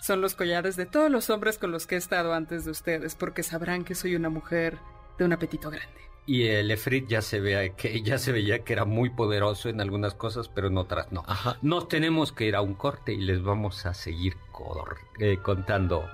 [0.00, 3.14] Son los collares de todos los hombres con los que he estado antes de ustedes,
[3.14, 4.78] porque sabrán que soy una mujer
[5.16, 6.00] de un apetito grande.
[6.24, 9.80] Y el Efrit ya se vea que ya se veía que era muy poderoso en
[9.80, 11.24] algunas cosas, pero en otras no.
[11.26, 11.58] Ajá.
[11.62, 14.36] Nos tenemos que ir a un corte y les vamos a seguir
[15.18, 16.08] eh, contando.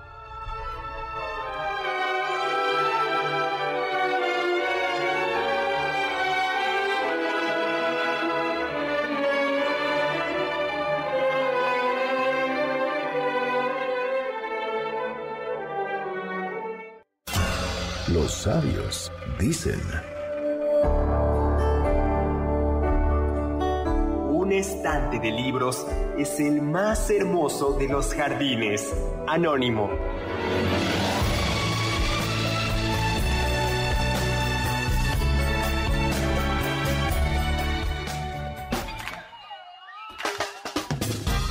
[18.21, 19.79] Los sabios dicen.
[24.29, 25.85] Un estante de libros
[26.17, 28.93] es el más hermoso de los jardines.
[29.25, 29.89] Anónimo.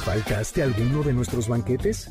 [0.05, 2.11] ¿Faltaste alguno de nuestros banquetes?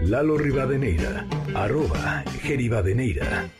[0.00, 3.50] Lalo Rivadeneira, arroba Geribadeneira.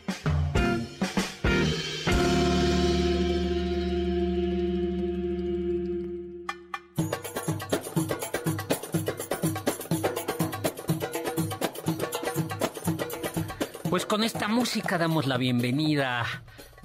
[13.91, 16.25] Pues con esta música damos la bienvenida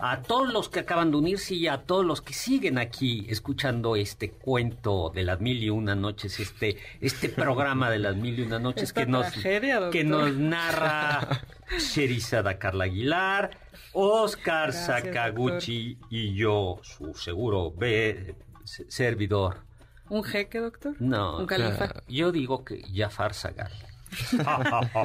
[0.05, 3.95] a todos los que acaban de unirse y a todos los que siguen aquí escuchando
[3.95, 8.41] este cuento de las mil y una noches, este, este programa de las mil y
[8.41, 11.45] una noches Esta que nos, tragedia, que nos narra
[11.79, 13.57] Sherizada Carla Aguilar,
[13.93, 18.35] Oscar Gracias, Sakaguchi y yo, su seguro B,
[18.65, 19.63] servidor.
[20.09, 20.97] ¿Un jeque, doctor?
[20.99, 22.03] No, ¿Un califa?
[22.09, 23.71] yo digo que Jafar Sagal.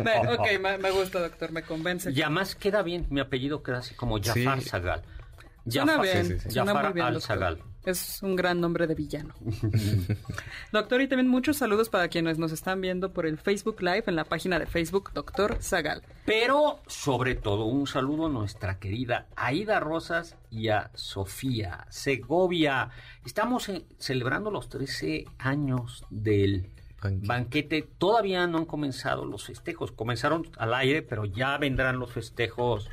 [0.04, 2.10] Me- ok, me, me gusta, doctor, me convence.
[2.12, 4.68] Y además queda bien, mi apellido queda así como Jafar Sí.
[4.68, 5.02] Zagal.
[5.66, 6.50] Suena Jafar- bien, sí, sí, sí.
[6.52, 7.32] suena Jafar muy bien, doctor.
[7.32, 7.62] al-Zagal.
[7.84, 9.34] Es un gran nombre de villano.
[10.72, 14.16] Doctor, y también muchos saludos para quienes nos están viendo por el Facebook Live en
[14.16, 16.02] la página de Facebook Doctor Zagal.
[16.26, 22.90] Pero sobre todo un saludo a nuestra querida Aida Rosas y a Sofía Segovia.
[23.24, 26.70] Estamos eh, celebrando los 13 años del
[27.02, 27.26] Banquete.
[27.26, 27.88] banquete.
[27.98, 29.92] Todavía no han comenzado los festejos.
[29.92, 32.88] Comenzaron al aire, pero ya vendrán los festejos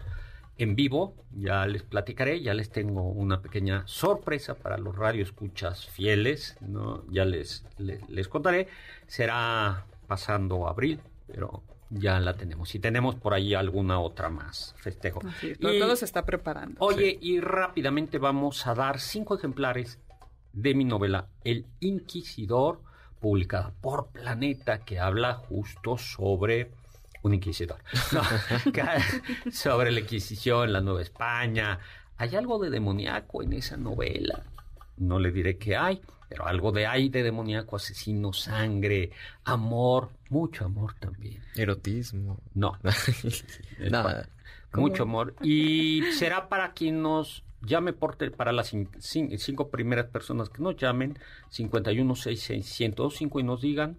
[0.57, 1.15] en vivo.
[1.31, 6.57] Ya les platicaré, ya les tengo una pequeña sorpresa para los radioescuchas fieles.
[6.61, 7.03] ¿no?
[7.09, 8.67] Ya les, les, les contaré.
[9.07, 12.73] Será pasando abril, pero ya la tenemos.
[12.75, 15.21] Y tenemos por ahí alguna otra más festejo.
[15.41, 16.75] Y- Todo se está preparando.
[16.79, 19.99] Oye, y rápidamente vamos a dar cinco ejemplares
[20.53, 22.81] de mi novela El Inquisidor,
[23.25, 26.69] publicada por Planeta, que habla justo sobre
[27.23, 27.79] un inquisidor.
[28.13, 28.21] No,
[29.51, 31.79] sobre la Inquisición, la Nueva España.
[32.17, 34.43] Hay algo de demoníaco en esa novela.
[34.97, 39.09] No le diré que hay, pero algo de hay de demoníaco, asesino, sangre,
[39.43, 41.41] amor, mucho amor también.
[41.55, 42.37] Erotismo.
[42.53, 42.77] No,
[43.89, 44.29] Nada.
[44.73, 45.33] mucho amor.
[45.41, 50.61] Y será para quien nos llame por para las cin- cin- cinco primeras personas que
[50.61, 51.17] nos llamen,
[51.49, 53.97] 51665 y nos digan.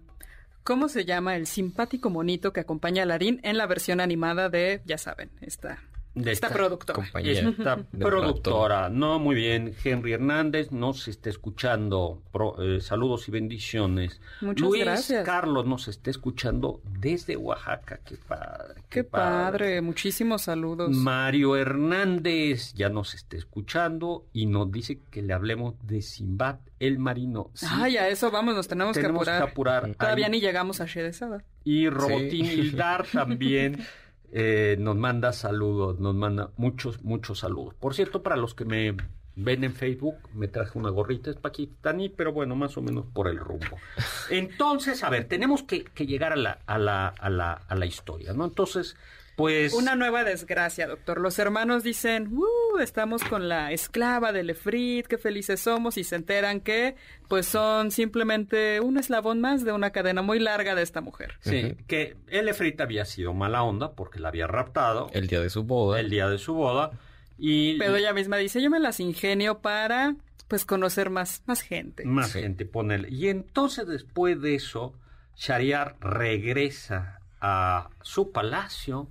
[0.64, 4.81] ¿Cómo se llama el simpático monito que acompaña a Aladdin en la versión animada de,
[4.85, 5.79] ya saben, esta,
[6.16, 6.94] De esta esta productora?
[6.94, 7.48] compañía.
[7.50, 9.74] Esta productora, no, muy bien.
[9.85, 12.22] Henry Hernández nos está escuchando.
[12.33, 14.20] Pro- eh, saludos y bendiciones.
[14.40, 15.24] Muchas Luis gracias.
[15.26, 18.00] Carlos nos está escuchando desde Oaxaca.
[18.05, 18.83] Qué padre.
[18.88, 20.90] Qué padre, muchísimos saludos.
[20.90, 26.98] Mario Hernández ya nos está escuchando y nos dice que le hablemos de Simbad el
[26.98, 27.50] Marino.
[27.55, 29.83] Sí, Ay, a eso vamos, nos tenemos, tenemos que apurar.
[29.85, 29.94] apurar.
[29.96, 30.33] Todavía Ahí.
[30.33, 31.44] ni llegamos a Sherezada.
[31.64, 32.52] Y Robotín Sí.
[32.61, 33.79] Hildar también
[34.33, 37.75] eh, nos manda saludos, nos manda muchos, muchos saludos.
[37.75, 38.97] Por cierto, para los que me
[39.37, 43.29] ven en Facebook, me traje una gorrita, es paquistaní, pero bueno, más o menos por
[43.29, 43.77] el rumbo.
[44.31, 47.87] Entonces, a ver, tenemos que, que llegar a la, a, la, a, la, a la
[47.87, 48.45] historia, ¿no?
[48.47, 48.97] Entonces,
[49.37, 49.75] pues...
[49.75, 51.20] Una nueva desgracia, doctor.
[51.20, 56.16] Los hermanos dicen, "Uh, estamos con la esclava de Lefrit, qué felices somos, y se
[56.16, 56.96] enteran que,
[57.29, 61.35] pues, son simplemente un eslabón más de una cadena muy larga de esta mujer.
[61.40, 65.51] Sí, que el Efrit había sido mala onda porque la había raptado El día de
[65.51, 66.01] su boda.
[66.01, 66.90] el día de su boda
[67.38, 70.16] y Pero ella misma dice, yo me las ingenio para,
[70.49, 72.05] pues, conocer más, más gente.
[72.07, 72.40] más Sí.
[72.40, 74.94] gente pone y entonces después de eso
[75.37, 79.09] Shariar regresa a su palacio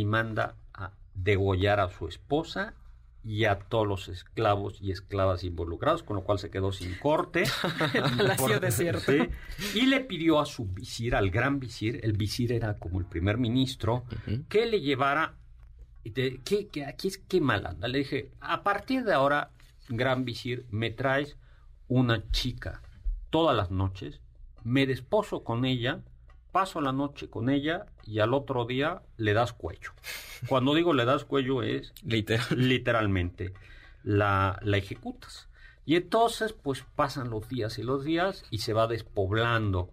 [0.00, 2.74] y manda a degollar a su esposa
[3.24, 7.44] y a todos los esclavos y esclavas involucrados, con lo cual se quedó sin corte.
[7.94, 9.10] El palacio desierto.
[9.10, 9.28] Sí.
[9.74, 13.38] Y le pidió a su visir, al gran visir, el visir era como el primer
[13.38, 14.04] ministro,
[14.48, 15.34] que le llevara.
[16.04, 17.88] y te- ¿qué, qué- aquí es qué mal anda.
[17.88, 19.50] Le dije, a partir de ahora,
[19.88, 21.36] gran visir, me traes
[21.88, 22.80] una chica
[23.30, 24.20] todas las noches,
[24.62, 26.00] me desposo con ella,
[26.56, 29.90] paso la noche con ella y al otro día le das cuello.
[30.48, 32.46] Cuando digo le das cuello es Literal.
[32.56, 33.52] literalmente
[34.02, 35.48] la, la ejecutas.
[35.84, 39.90] Y entonces, pues pasan los días y los días y se va despoblando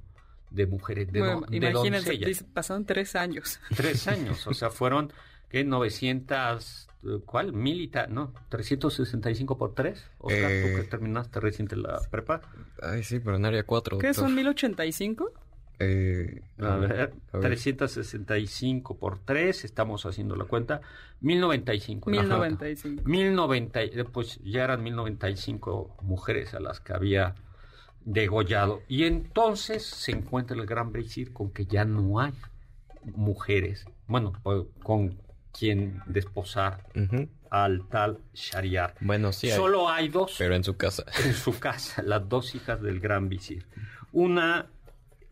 [0.51, 3.59] de mujeres, de, Bueno, de imagínense, pasaron tres años.
[3.75, 5.11] Tres años, o sea, fueron,
[5.49, 5.65] ¿qué?
[5.65, 7.51] 900, eh, ¿cuál?
[7.51, 9.99] Milita, no, 365 por 3.
[10.19, 10.73] Oscar, tú Eh.
[10.77, 12.41] que terminaste reciente la prepa.
[12.81, 13.97] Ay, sí, pero en área 4.
[13.97, 15.42] ¿Qué son 1085?
[15.79, 16.91] Eh, A ver,
[17.33, 17.41] a ver.
[17.41, 20.81] 365 por 3, estamos haciendo la cuenta.
[21.21, 22.09] 1095.
[22.09, 22.65] en la flauta.
[22.65, 23.01] 1095.
[23.09, 27.35] 1090, eh, pues ya eran 1095 mujeres a las que había
[28.05, 28.81] degollado.
[28.87, 32.33] Y entonces se encuentra el gran visir con que ya no hay
[33.15, 34.33] mujeres, bueno,
[34.83, 35.17] con
[35.57, 36.85] quien desposar
[37.49, 38.95] al tal Shariar.
[39.01, 41.03] Bueno, sí hay, Solo hay dos pero en su casa.
[41.23, 43.65] en su casa, las dos hijas del gran visir.
[44.11, 44.67] Una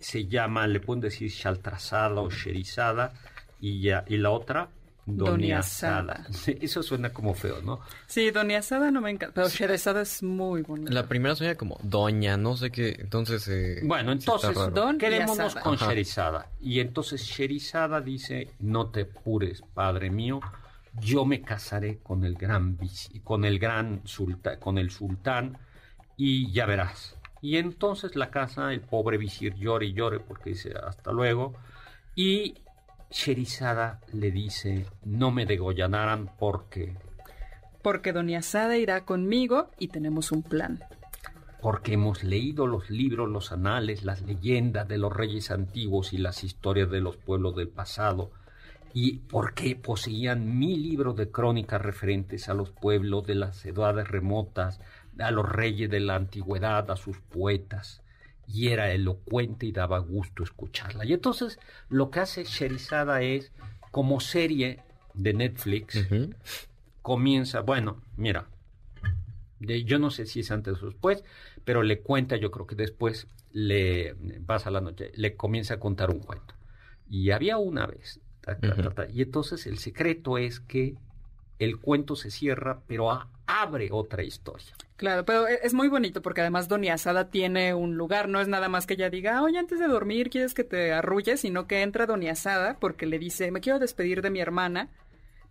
[0.02, 3.14] se llama, le pueden decir Shaltrazada o Sherizada,
[3.60, 4.70] y, ya, y la otra,
[5.06, 6.26] Doniazada.
[6.26, 6.58] Doniazada.
[6.62, 7.80] Eso suena como feo, ¿no?
[8.06, 10.92] Sí, Doña Asada no me encanta, pero Sherezada es muy bonita.
[10.94, 12.96] La primera suena como doña, no sé qué.
[13.00, 13.48] Entonces.
[13.48, 14.56] eh, Bueno, entonces.
[14.74, 15.88] Don- quedémonos con Ajá.
[15.90, 16.48] Sherizada.
[16.62, 20.40] Y entonces Sherizada dice, no te apures, padre mío,
[21.00, 25.58] yo me casaré con el gran visi- con el gran sultán, con el sultán,
[26.16, 27.18] y ya verás.
[27.42, 31.54] Y entonces la casa, el pobre visir llore y llore porque dice hasta luego.
[32.16, 32.56] Y
[33.10, 36.96] Sherizada le dice, no me degollarán porque...
[37.82, 40.84] Porque Doña Asada irá conmigo y tenemos un plan.
[41.62, 46.44] porque hemos leído los libros, los anales, las leyendas de los reyes antiguos y las
[46.44, 48.32] historias de los pueblos del pasado,
[48.94, 54.82] y porque poseían mil libros de crónicas referentes a los pueblos de las edades remotas,
[55.20, 58.02] a los reyes de la antigüedad, a sus poetas,
[58.48, 61.06] y era elocuente y daba gusto escucharla.
[61.06, 61.60] Y entonces
[61.90, 63.52] lo que hace Sherizada es,
[63.92, 64.80] como serie
[65.14, 66.08] de Netflix,
[67.02, 68.48] comienza, bueno, mira,
[69.60, 71.24] yo no sé si es antes o después,
[71.64, 76.10] pero le cuenta, yo creo que después le pasa la noche, le comienza a contar
[76.10, 76.56] un cuento.
[77.10, 78.20] Y había una vez,
[79.14, 80.96] y entonces el secreto es que
[81.62, 83.10] el cuento se cierra, pero
[83.46, 84.74] abre otra historia.
[84.96, 88.48] Claro, pero e, es muy bonito porque además Doña Asada tiene un lugar, no es
[88.48, 91.82] nada más que ella diga, oye, antes de dormir quieres que te arrulles, sino que
[91.82, 94.90] entra Doña Asada porque le dice, me quiero despedir de mi hermana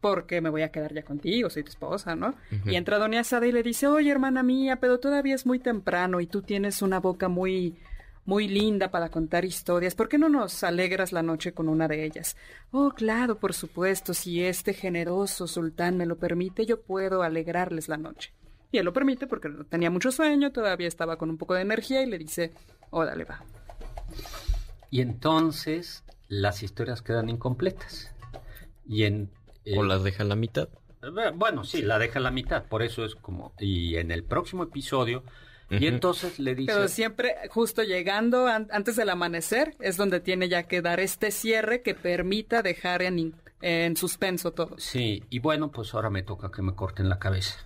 [0.00, 2.34] porque me voy a quedar ya contigo, soy tu esposa, ¿no?
[2.64, 6.20] Y entra Doña Asada y le dice, oye, hermana mía, pero todavía es muy temprano
[6.20, 7.76] y tú tienes una boca muy
[8.24, 9.94] muy linda para contar historias.
[9.94, 12.36] ¿Por qué no nos alegras la noche con una de ellas?
[12.70, 17.96] Oh, claro, por supuesto, si este generoso sultán me lo permite, yo puedo alegrarles la
[17.96, 18.32] noche.
[18.72, 22.02] Y él lo permite porque tenía mucho sueño, todavía estaba con un poco de energía
[22.02, 22.52] y le dice,
[22.90, 23.42] órale, va.
[24.90, 28.14] Y entonces las historias quedan incompletas.
[28.86, 29.30] Y en,
[29.76, 30.68] ¿O las deja a la mitad?
[31.02, 33.52] Eh, bueno, sí, la deja a la mitad, por eso es como...
[33.58, 35.24] Y en el próximo episodio
[35.70, 36.72] y entonces le dice...
[36.72, 41.82] Pero siempre, justo llegando antes del amanecer, es donde tiene ya que dar este cierre
[41.82, 44.76] que permita dejar en, en suspenso todo.
[44.78, 47.56] Sí, y bueno, pues ahora me toca que me corten la cabeza.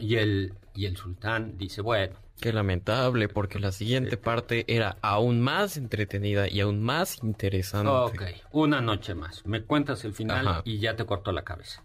[0.00, 2.22] y, el, y el sultán dice, bueno...
[2.40, 7.88] Qué lamentable, porque la siguiente parte era aún más entretenida y aún más interesante.
[7.88, 9.46] Ok, una noche más.
[9.46, 11.84] Me cuentas el final y ya te corto la cabeza.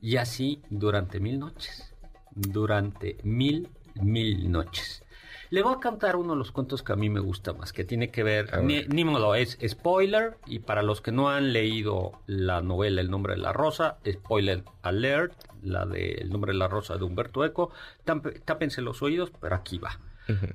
[0.00, 1.94] Y así durante mil noches.
[2.34, 3.68] Durante mil
[4.02, 5.02] Mil Noches.
[5.50, 7.84] Le voy a cantar uno de los cuentos que a mí me gusta más, que
[7.84, 12.62] tiene que ver, ni, modo, es spoiler, y para los que no han leído la
[12.62, 16.96] novela El nombre de la rosa, spoiler alert, la de El nombre de la rosa
[16.96, 17.70] de Humberto Eco,
[18.44, 20.00] tápense los oídos, pero aquí va.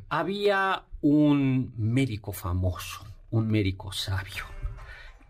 [0.09, 4.43] Había un médico famoso, un médico sabio,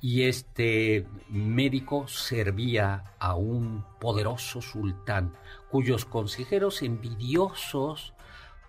[0.02, 5.34] y este médico servía a un poderoso sultán,
[5.70, 8.14] cuyos consejeros envidiosos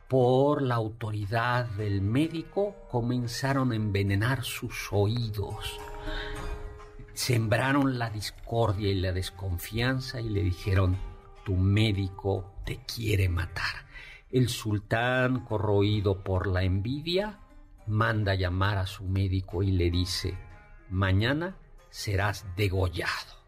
[0.08, 5.80] por la autoridad del médico comenzaron a envenenar sus oídos.
[7.14, 10.98] Sembraron la discordia y la desconfianza y le dijeron,
[11.44, 13.86] tu médico te quiere matar.
[14.30, 17.38] El sultán, corroído por la envidia,
[17.86, 20.36] manda llamar a su médico y le dice,
[20.92, 21.56] mañana
[21.90, 23.42] serás degollado.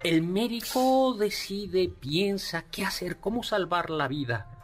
[0.00, 4.58] El médico decide, piensa qué hacer, cómo salvar la vida.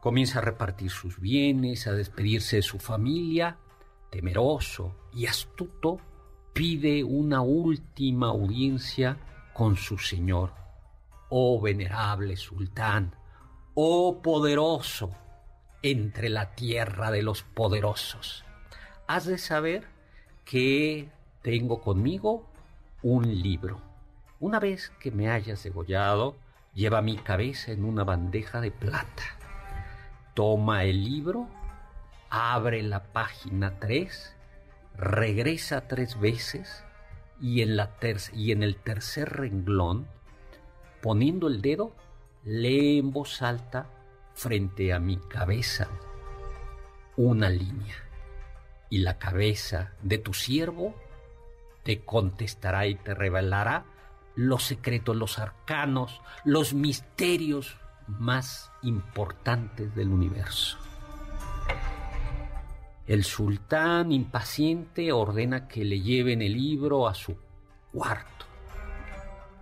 [0.00, 3.58] Comienza a repartir sus bienes, a despedirse de su familia.
[4.10, 6.00] Temeroso y astuto,
[6.52, 9.18] pide una última audiencia
[9.54, 10.52] con su señor.
[11.28, 13.14] Oh venerable sultán,
[13.74, 15.12] oh poderoso
[15.82, 18.44] entre la tierra de los poderosos.
[19.06, 19.86] Has de saber
[20.44, 21.08] que
[21.42, 22.46] tengo conmigo
[23.02, 23.90] un libro
[24.40, 26.34] una vez que me hayas degollado,
[26.72, 29.22] lleva mi cabeza en una bandeja de plata.
[30.32, 31.46] Toma el libro,
[32.30, 34.34] abre la página 3,
[34.96, 36.84] regresa tres veces
[37.38, 37.90] y en, la
[38.32, 40.06] y en el tercer renglón,
[41.02, 41.94] poniendo el dedo,
[42.42, 43.90] lee en voz alta
[44.32, 45.88] frente a mi cabeza
[47.18, 47.96] una línea.
[48.88, 50.94] Y la cabeza de tu siervo
[51.82, 53.84] te contestará y te revelará
[54.34, 57.76] los secretos, los arcanos, los misterios
[58.06, 60.78] más importantes del universo.
[63.06, 67.36] El sultán impaciente ordena que le lleven el libro a su
[67.92, 68.46] cuarto.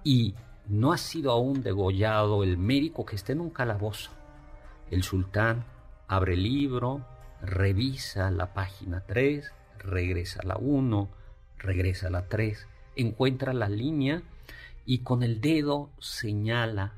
[0.04, 0.34] Y
[0.66, 4.10] no ha sido aún degollado el médico que está en un calabozo.
[4.90, 5.64] El sultán
[6.08, 7.06] abre el libro,
[7.40, 11.08] revisa la página 3, regresa a la 1,
[11.58, 14.22] regresa a la 3, encuentra la línea
[14.84, 16.94] y con el dedo señala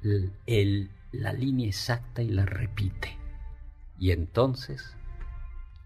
[0.00, 3.18] la línea exacta y la repite.
[3.98, 4.96] Y entonces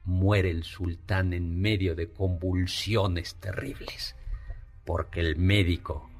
[0.04, 4.14] muere el sultán en medio de convulsiones terribles,
[4.84, 6.10] porque el médico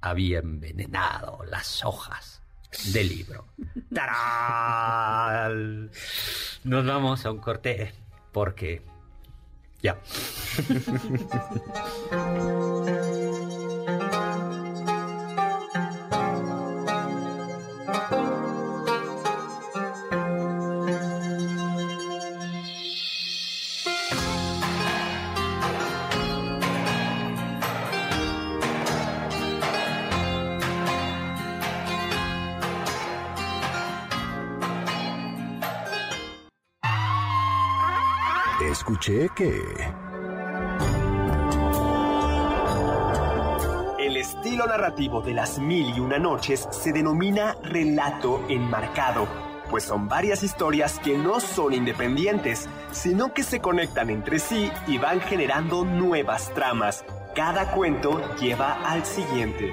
[0.00, 2.42] había envenenado las hojas
[2.92, 3.46] del libro.
[3.94, 5.90] ¡Tarán!
[6.64, 7.92] Nos vamos a un corte
[8.32, 8.82] porque
[9.86, 9.96] Ja.
[39.06, 39.62] escuché que...
[43.98, 49.26] El estilo narrativo de las mil y una noches se denomina relato enmarcado,
[49.70, 54.98] pues son varias historias que no son independientes, sino que se conectan entre sí y
[54.98, 57.04] van generando nuevas tramas.
[57.34, 59.72] Cada cuento lleva al siguiente.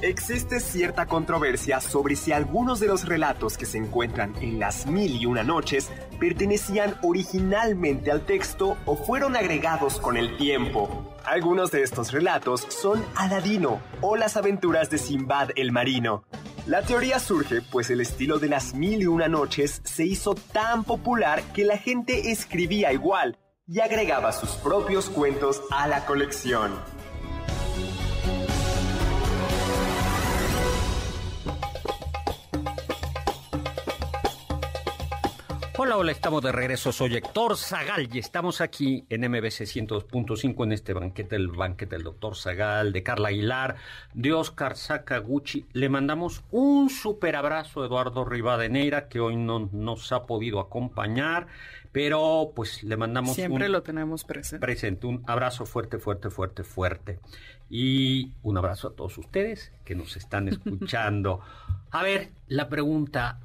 [0.00, 5.16] Existe cierta controversia sobre si algunos de los relatos que se encuentran en las mil
[5.20, 5.90] y una noches
[6.20, 11.16] pertenecían originalmente al texto o fueron agregados con el tiempo.
[11.24, 16.22] Algunos de estos relatos son Aladino o las aventuras de Simbad el Marino.
[16.66, 20.84] La teoría surge pues el estilo de las mil y una noches se hizo tan
[20.84, 23.36] popular que la gente escribía igual
[23.66, 26.97] y agregaba sus propios cuentos a la colección.
[35.80, 36.90] Hola, hola, estamos de regreso.
[36.90, 42.02] Soy Héctor Zagal y estamos aquí en MBC 102.5 en este banquete, el banquete del
[42.02, 43.76] doctor Zagal, de Carla Aguilar,
[44.12, 45.66] de Oscar Sakaguchi.
[45.72, 51.46] Le mandamos un super abrazo a Eduardo Rivadeneira, que hoy no nos ha podido acompañar,
[51.92, 54.66] pero pues le mandamos Siempre un lo tenemos presente.
[54.66, 57.20] presente, un abrazo fuerte, fuerte, fuerte, fuerte.
[57.70, 61.38] Y un abrazo a todos ustedes que nos están escuchando.
[61.92, 63.38] A ver, la pregunta,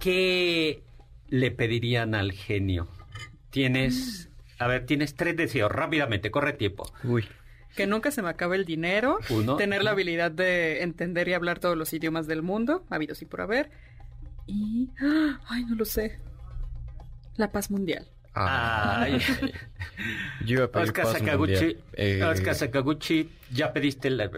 [0.00, 0.82] ¿qué
[1.34, 2.86] le pedirían al genio?
[3.50, 6.90] Tienes, a ver, tienes tres deseos, rápidamente, corre tiempo.
[7.02, 7.26] Uy.
[7.76, 9.56] Que nunca se me acabe el dinero, Uno.
[9.56, 13.40] tener la habilidad de entender y hablar todos los idiomas del mundo, habidos y por
[13.40, 13.70] haber,
[14.46, 14.90] y...
[15.00, 15.40] ¡ah!
[15.48, 16.20] Ay, no lo sé.
[17.36, 18.06] La paz mundial.
[18.34, 19.20] Ay.
[20.44, 21.76] Yo Oscar Sakaguchi.
[21.92, 24.28] Eh, Oscar Sakaguchi, ¿ya pediste la,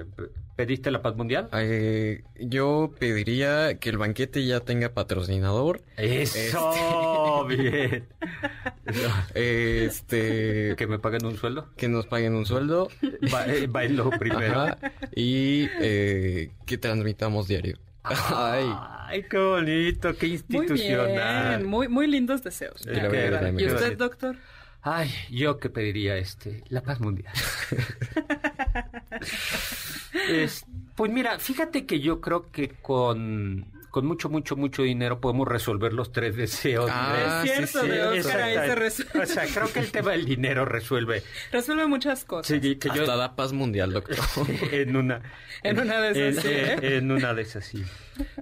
[0.54, 1.48] pediste la paz mundial?
[1.54, 5.80] eh, yo pediría que el banquete ya tenga patrocinador.
[5.96, 8.04] Eso, bien.
[9.34, 11.68] Este, Que me paguen un sueldo.
[11.76, 12.88] que nos paguen un sueldo.
[13.32, 14.60] Ba- eh, bailo primero.
[14.60, 14.78] Ajá,
[15.14, 17.78] y eh, que transmitamos diario.
[18.08, 18.66] Ay,
[19.08, 21.08] Ay, qué bonito, qué Muy institucional.
[21.08, 22.80] bien, muy, muy lindos deseos.
[22.82, 23.40] Sí, la la verdad.
[23.40, 24.36] verdad, ¿Y usted, doctor?
[24.82, 27.32] Ay, yo que pediría este, la paz mundial.
[30.28, 33.66] Es- pues mira, fíjate que yo creo que con,
[33.96, 36.90] con mucho, mucho, mucho dinero podemos resolver los tres deseos.
[36.92, 38.74] Ah, es sí, cierto, sí, de Oscar ahí se Exacto.
[38.80, 41.22] resuelve, O sea, creo que el tema del dinero resuelve.
[41.50, 42.60] resuelve muchas cosas.
[42.60, 44.18] Sí, que yo hasta da paz mundial, doctor.
[44.70, 45.22] en una
[45.62, 46.96] En una de esas, en, sí, en- ¿eh?
[46.98, 47.82] en una de esas sí.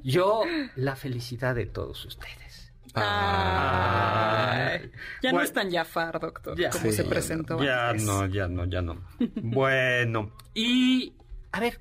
[0.02, 0.42] Yo
[0.74, 2.72] la felicidad de todos ustedes.
[2.96, 4.90] Ay,
[5.22, 6.70] ya no es tan Jafar, doctor, ya.
[6.70, 8.04] como Sí, se presentó Ya antes.
[8.04, 9.04] no, ya no, ya no.
[9.42, 11.12] Bueno, y
[11.52, 11.78] a ver,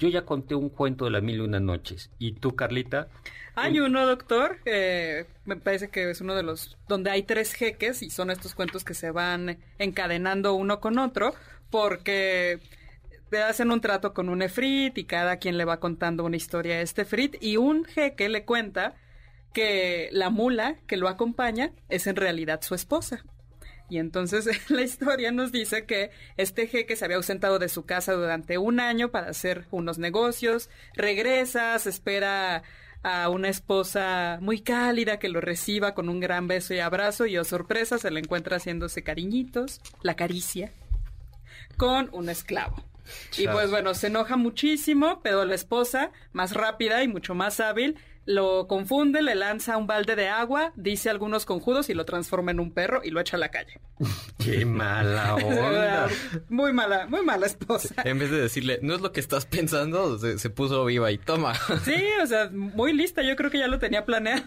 [0.00, 2.10] yo ya conté un cuento de las mil y una noches.
[2.18, 3.08] ¿Y tú, Carlita?
[3.54, 8.02] Hay uno, doctor, que me parece que es uno de los donde hay tres jeques
[8.02, 11.34] y son estos cuentos que se van encadenando uno con otro
[11.68, 12.60] porque
[13.28, 16.76] te hacen un trato con un efrit y cada quien le va contando una historia
[16.76, 18.94] a este efrit y un jeque le cuenta
[19.52, 23.24] que la mula que lo acompaña es en realidad su esposa.
[23.90, 28.14] Y entonces la historia nos dice que este jeque se había ausentado de su casa
[28.14, 32.62] durante un año para hacer unos negocios, regresa, se espera
[33.02, 37.36] a una esposa muy cálida que lo reciba con un gran beso y abrazo y
[37.38, 40.72] oh sorpresa se le encuentra haciéndose cariñitos, la caricia,
[41.76, 42.84] con un esclavo.
[43.38, 47.96] Y pues bueno, se enoja muchísimo, pero la esposa, más rápida y mucho más hábil,
[48.26, 52.60] lo confunde, le lanza un balde de agua, dice algunos conjuros y lo transforma en
[52.60, 53.80] un perro y lo echa a la calle.
[54.38, 56.08] Qué mala onda.
[56.48, 57.94] muy mala, muy mala esposa.
[58.04, 61.54] En vez de decirle, no es lo que estás pensando, se, puso viva y toma.
[61.84, 63.22] Sí, o sea, muy lista.
[63.22, 64.42] Yo creo que ya lo tenía planeado.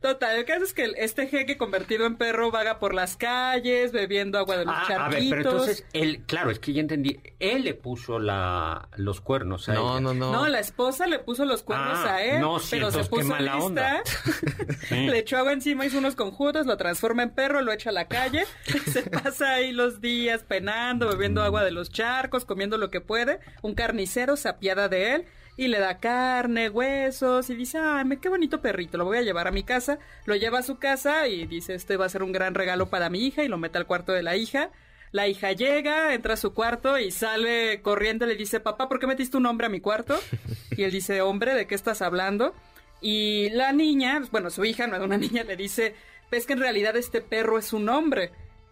[0.00, 4.38] Total, el caso es que este jeque convertido en perro vaga por las calles, bebiendo
[4.38, 4.98] agua de los charquitos.
[4.98, 7.20] Ah, a ver, pero entonces, él, claro, es que ya entendí.
[7.38, 10.48] Él le puso la, los cuernos a no, No, no, no.
[10.48, 12.40] la esposa le puso los cuernos ah, a él.
[12.40, 13.58] No, pero se puso lista.
[13.58, 14.02] Onda.
[14.90, 18.08] Le echó agua encima, hizo unos conjuntos, lo transforma en perro, lo echa a la
[18.08, 18.44] calle
[18.92, 23.40] se pasa ahí los días penando, bebiendo agua de los charcos, comiendo lo que puede.
[23.62, 25.24] Un carnicero se apiada de él
[25.56, 29.48] y le da carne, huesos y dice, ay, qué bonito perrito, lo voy a llevar
[29.48, 29.98] a mi casa.
[30.24, 33.10] Lo lleva a su casa y dice, este va a ser un gran regalo para
[33.10, 34.70] mi hija y lo mete al cuarto de la hija.
[35.12, 39.06] La hija llega, entra a su cuarto y sale corriendo le dice, papá, ¿por qué
[39.06, 40.18] metiste un hombre a mi cuarto?
[40.76, 42.54] Y él dice, hombre, ¿de qué estás hablando?
[43.02, 45.94] Y la niña, bueno, su hija, no es una niña, le dice,
[46.30, 48.30] ves que en realidad este perro es un hombre.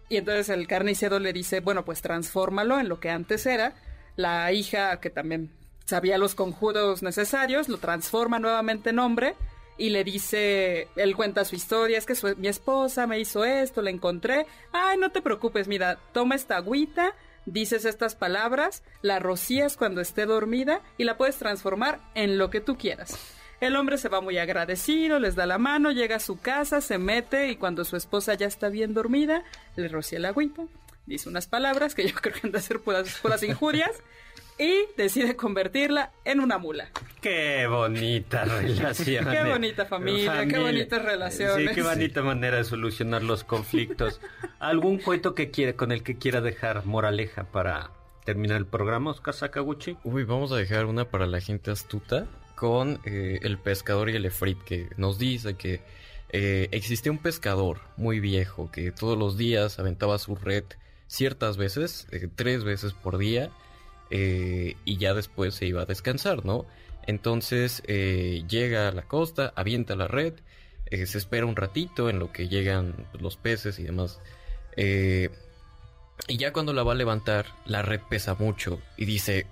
[0.09, 3.75] Y entonces el carnicero le dice, bueno, pues transfórmalo en lo que antes era.
[4.15, 5.51] La hija, que también
[5.85, 9.35] sabía los conjuros necesarios, lo transforma nuevamente en hombre
[9.81, 13.89] y le dice, él cuenta su historia, es que mi esposa me hizo esto, la
[13.89, 14.45] encontré.
[14.71, 17.15] Ay, no te preocupes, mira, toma esta agüita,
[17.47, 22.61] dices estas palabras, la rocías cuando esté dormida y la puedes transformar en lo que
[22.61, 23.17] tú quieras.
[23.59, 26.99] El hombre se va muy agradecido, les da la mano, llega a su casa, se
[26.99, 29.43] mete y cuando su esposa ya está bien dormida,
[29.75, 30.61] le rocía el agüita,
[31.07, 33.09] dice unas palabras que yo creo que han de ser puras,
[33.41, 33.99] injurias
[34.61, 36.91] y decide convertirla en una mula.
[37.19, 39.27] Qué bonita relación.
[39.27, 41.69] qué bonita familia, qué bonitas relaciones.
[41.69, 44.21] Sí, qué bonita manera de solucionar los conflictos.
[44.59, 47.89] ¿Algún cuento que quiere, con el que quiera dejar moraleja para
[48.23, 49.97] terminar el programa, Oscar Sakaguchi?
[50.03, 54.25] Uy, vamos a dejar una para la gente astuta con eh, el pescador y el
[54.25, 55.81] efrit, que nos dice que
[56.29, 60.65] eh, existía un pescador muy viejo que todos los días aventaba su red
[61.07, 63.49] ciertas veces, eh, tres veces por día,
[64.11, 66.65] y ya después se iba a descansar, ¿no?
[67.07, 70.33] Entonces llega a la costa, avienta la red,
[70.91, 74.19] se espera un ratito en lo que llegan los peces y demás.
[74.75, 79.47] y ya cuando la va a levantar, la red pesa mucho y dice,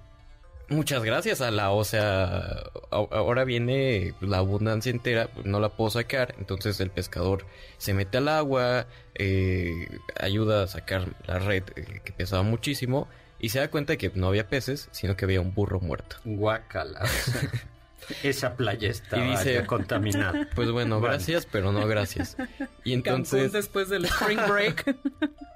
[0.69, 6.35] Muchas gracias, a la, O sea, ahora viene la abundancia entera, no la puedo sacar.
[6.37, 7.45] Entonces el pescador
[7.79, 8.85] se mete al agua,
[9.15, 9.87] eh,
[10.19, 13.07] ayuda a sacar la red eh, que pesaba muchísimo
[13.39, 16.17] y se da cuenta de que no había peces, sino que había un burro muerto.
[16.25, 17.01] Guacala.
[18.23, 20.47] Esa playa está contaminada.
[20.55, 22.37] Pues bueno, gracias, pero no gracias.
[22.83, 23.51] Y entonces.
[23.51, 24.95] después del spring break.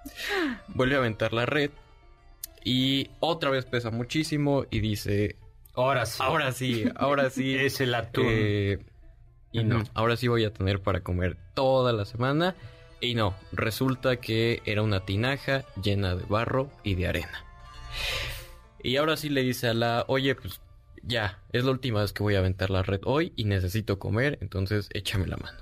[0.67, 1.71] vuelve a aventar la red
[2.63, 5.37] y otra vez pesa muchísimo y dice...
[5.75, 6.21] Ahora sí.
[6.21, 7.55] Ahora sí, ahora sí.
[7.59, 8.25] es el atún.
[8.27, 8.79] Eh,
[9.51, 12.55] y no, ahora sí voy a tener para comer toda la semana.
[13.01, 17.43] Y no, resulta que era una tinaja llena de barro y de arena.
[18.81, 20.61] Y ahora sí le dice a la, oye, pues
[21.03, 24.37] ya, es la última vez que voy a aventar la red hoy y necesito comer,
[24.41, 25.57] entonces échame la mano.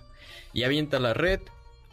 [0.54, 1.40] Y avienta la red,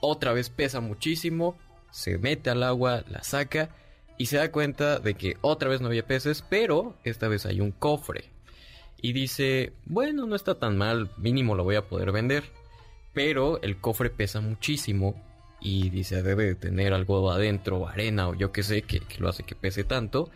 [0.00, 1.58] otra vez pesa muchísimo,
[1.90, 3.70] se mete al agua, la saca
[4.16, 7.60] y se da cuenta de que otra vez no había peces, pero esta vez hay
[7.60, 8.30] un cofre.
[9.00, 12.44] Y dice, bueno, no está tan mal, mínimo lo voy a poder vender.
[13.14, 15.14] Pero el cofre pesa muchísimo
[15.60, 19.54] y dice, debe tener algo adentro, arena o yo qué sé, que, lo hace que
[19.54, 20.30] pese tanto.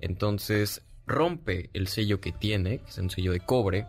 [0.00, 3.86] Entonces rompe el sello que tiene, que es un sello de cobre,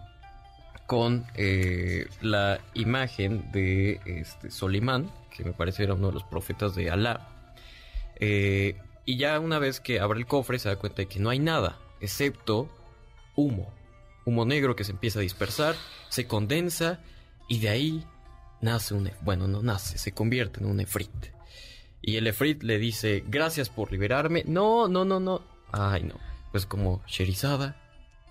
[0.88, 6.76] con eh, la imagen de este, Solimán, que me parece era uno de los profetas
[6.76, 7.30] de Alá.
[8.20, 8.76] Eh,
[9.06, 11.40] y ya una vez que abre el cofre se da cuenta de que no hay
[11.40, 12.70] nada, excepto
[13.36, 13.74] humo.
[14.26, 15.76] Humo negro que se empieza a dispersar,
[16.10, 17.02] se condensa
[17.50, 18.06] y de ahí
[18.64, 19.12] nace un...
[19.22, 21.12] Bueno, no nace, se convierte en un efrit.
[22.02, 24.44] Y el efrit le dice, gracias por liberarme.
[24.48, 25.42] No, no, no, no.
[25.72, 26.16] Ay, no.
[26.52, 27.78] Pues como Sherizada,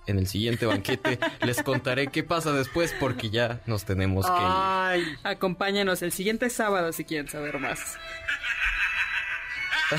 [0.06, 4.38] en el siguiente banquete les contaré qué pasa después porque ya nos tenemos que ir.
[4.40, 7.96] Ay, acompáñanos el siguiente sábado si quieren saber más.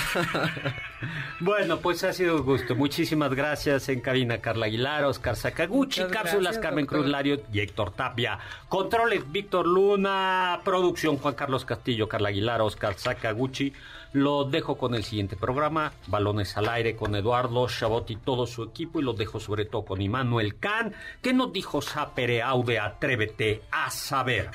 [1.39, 2.75] bueno, pues ha sido un gusto.
[2.75, 8.39] Muchísimas gracias en cabina Carla Aguilar, Oscar Sakaguchi, cápsulas Carmen Cruz Lario y Héctor Tapia.
[8.69, 13.73] Controles Víctor Luna, producción Juan Carlos Castillo, Carla Aguilar, Oscar Sakaguchi.
[14.13, 18.63] Lo dejo con el siguiente programa, Balones al Aire con Eduardo Chabot y todo su
[18.63, 23.63] equipo y lo dejo sobre todo con Immanuel Can, que nos dijo Sapere Aude, atrévete
[23.71, 24.51] a saber.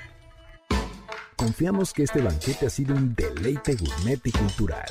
[1.35, 4.91] Confiamos que este banquete ha sido un deleite gourmet y cultural.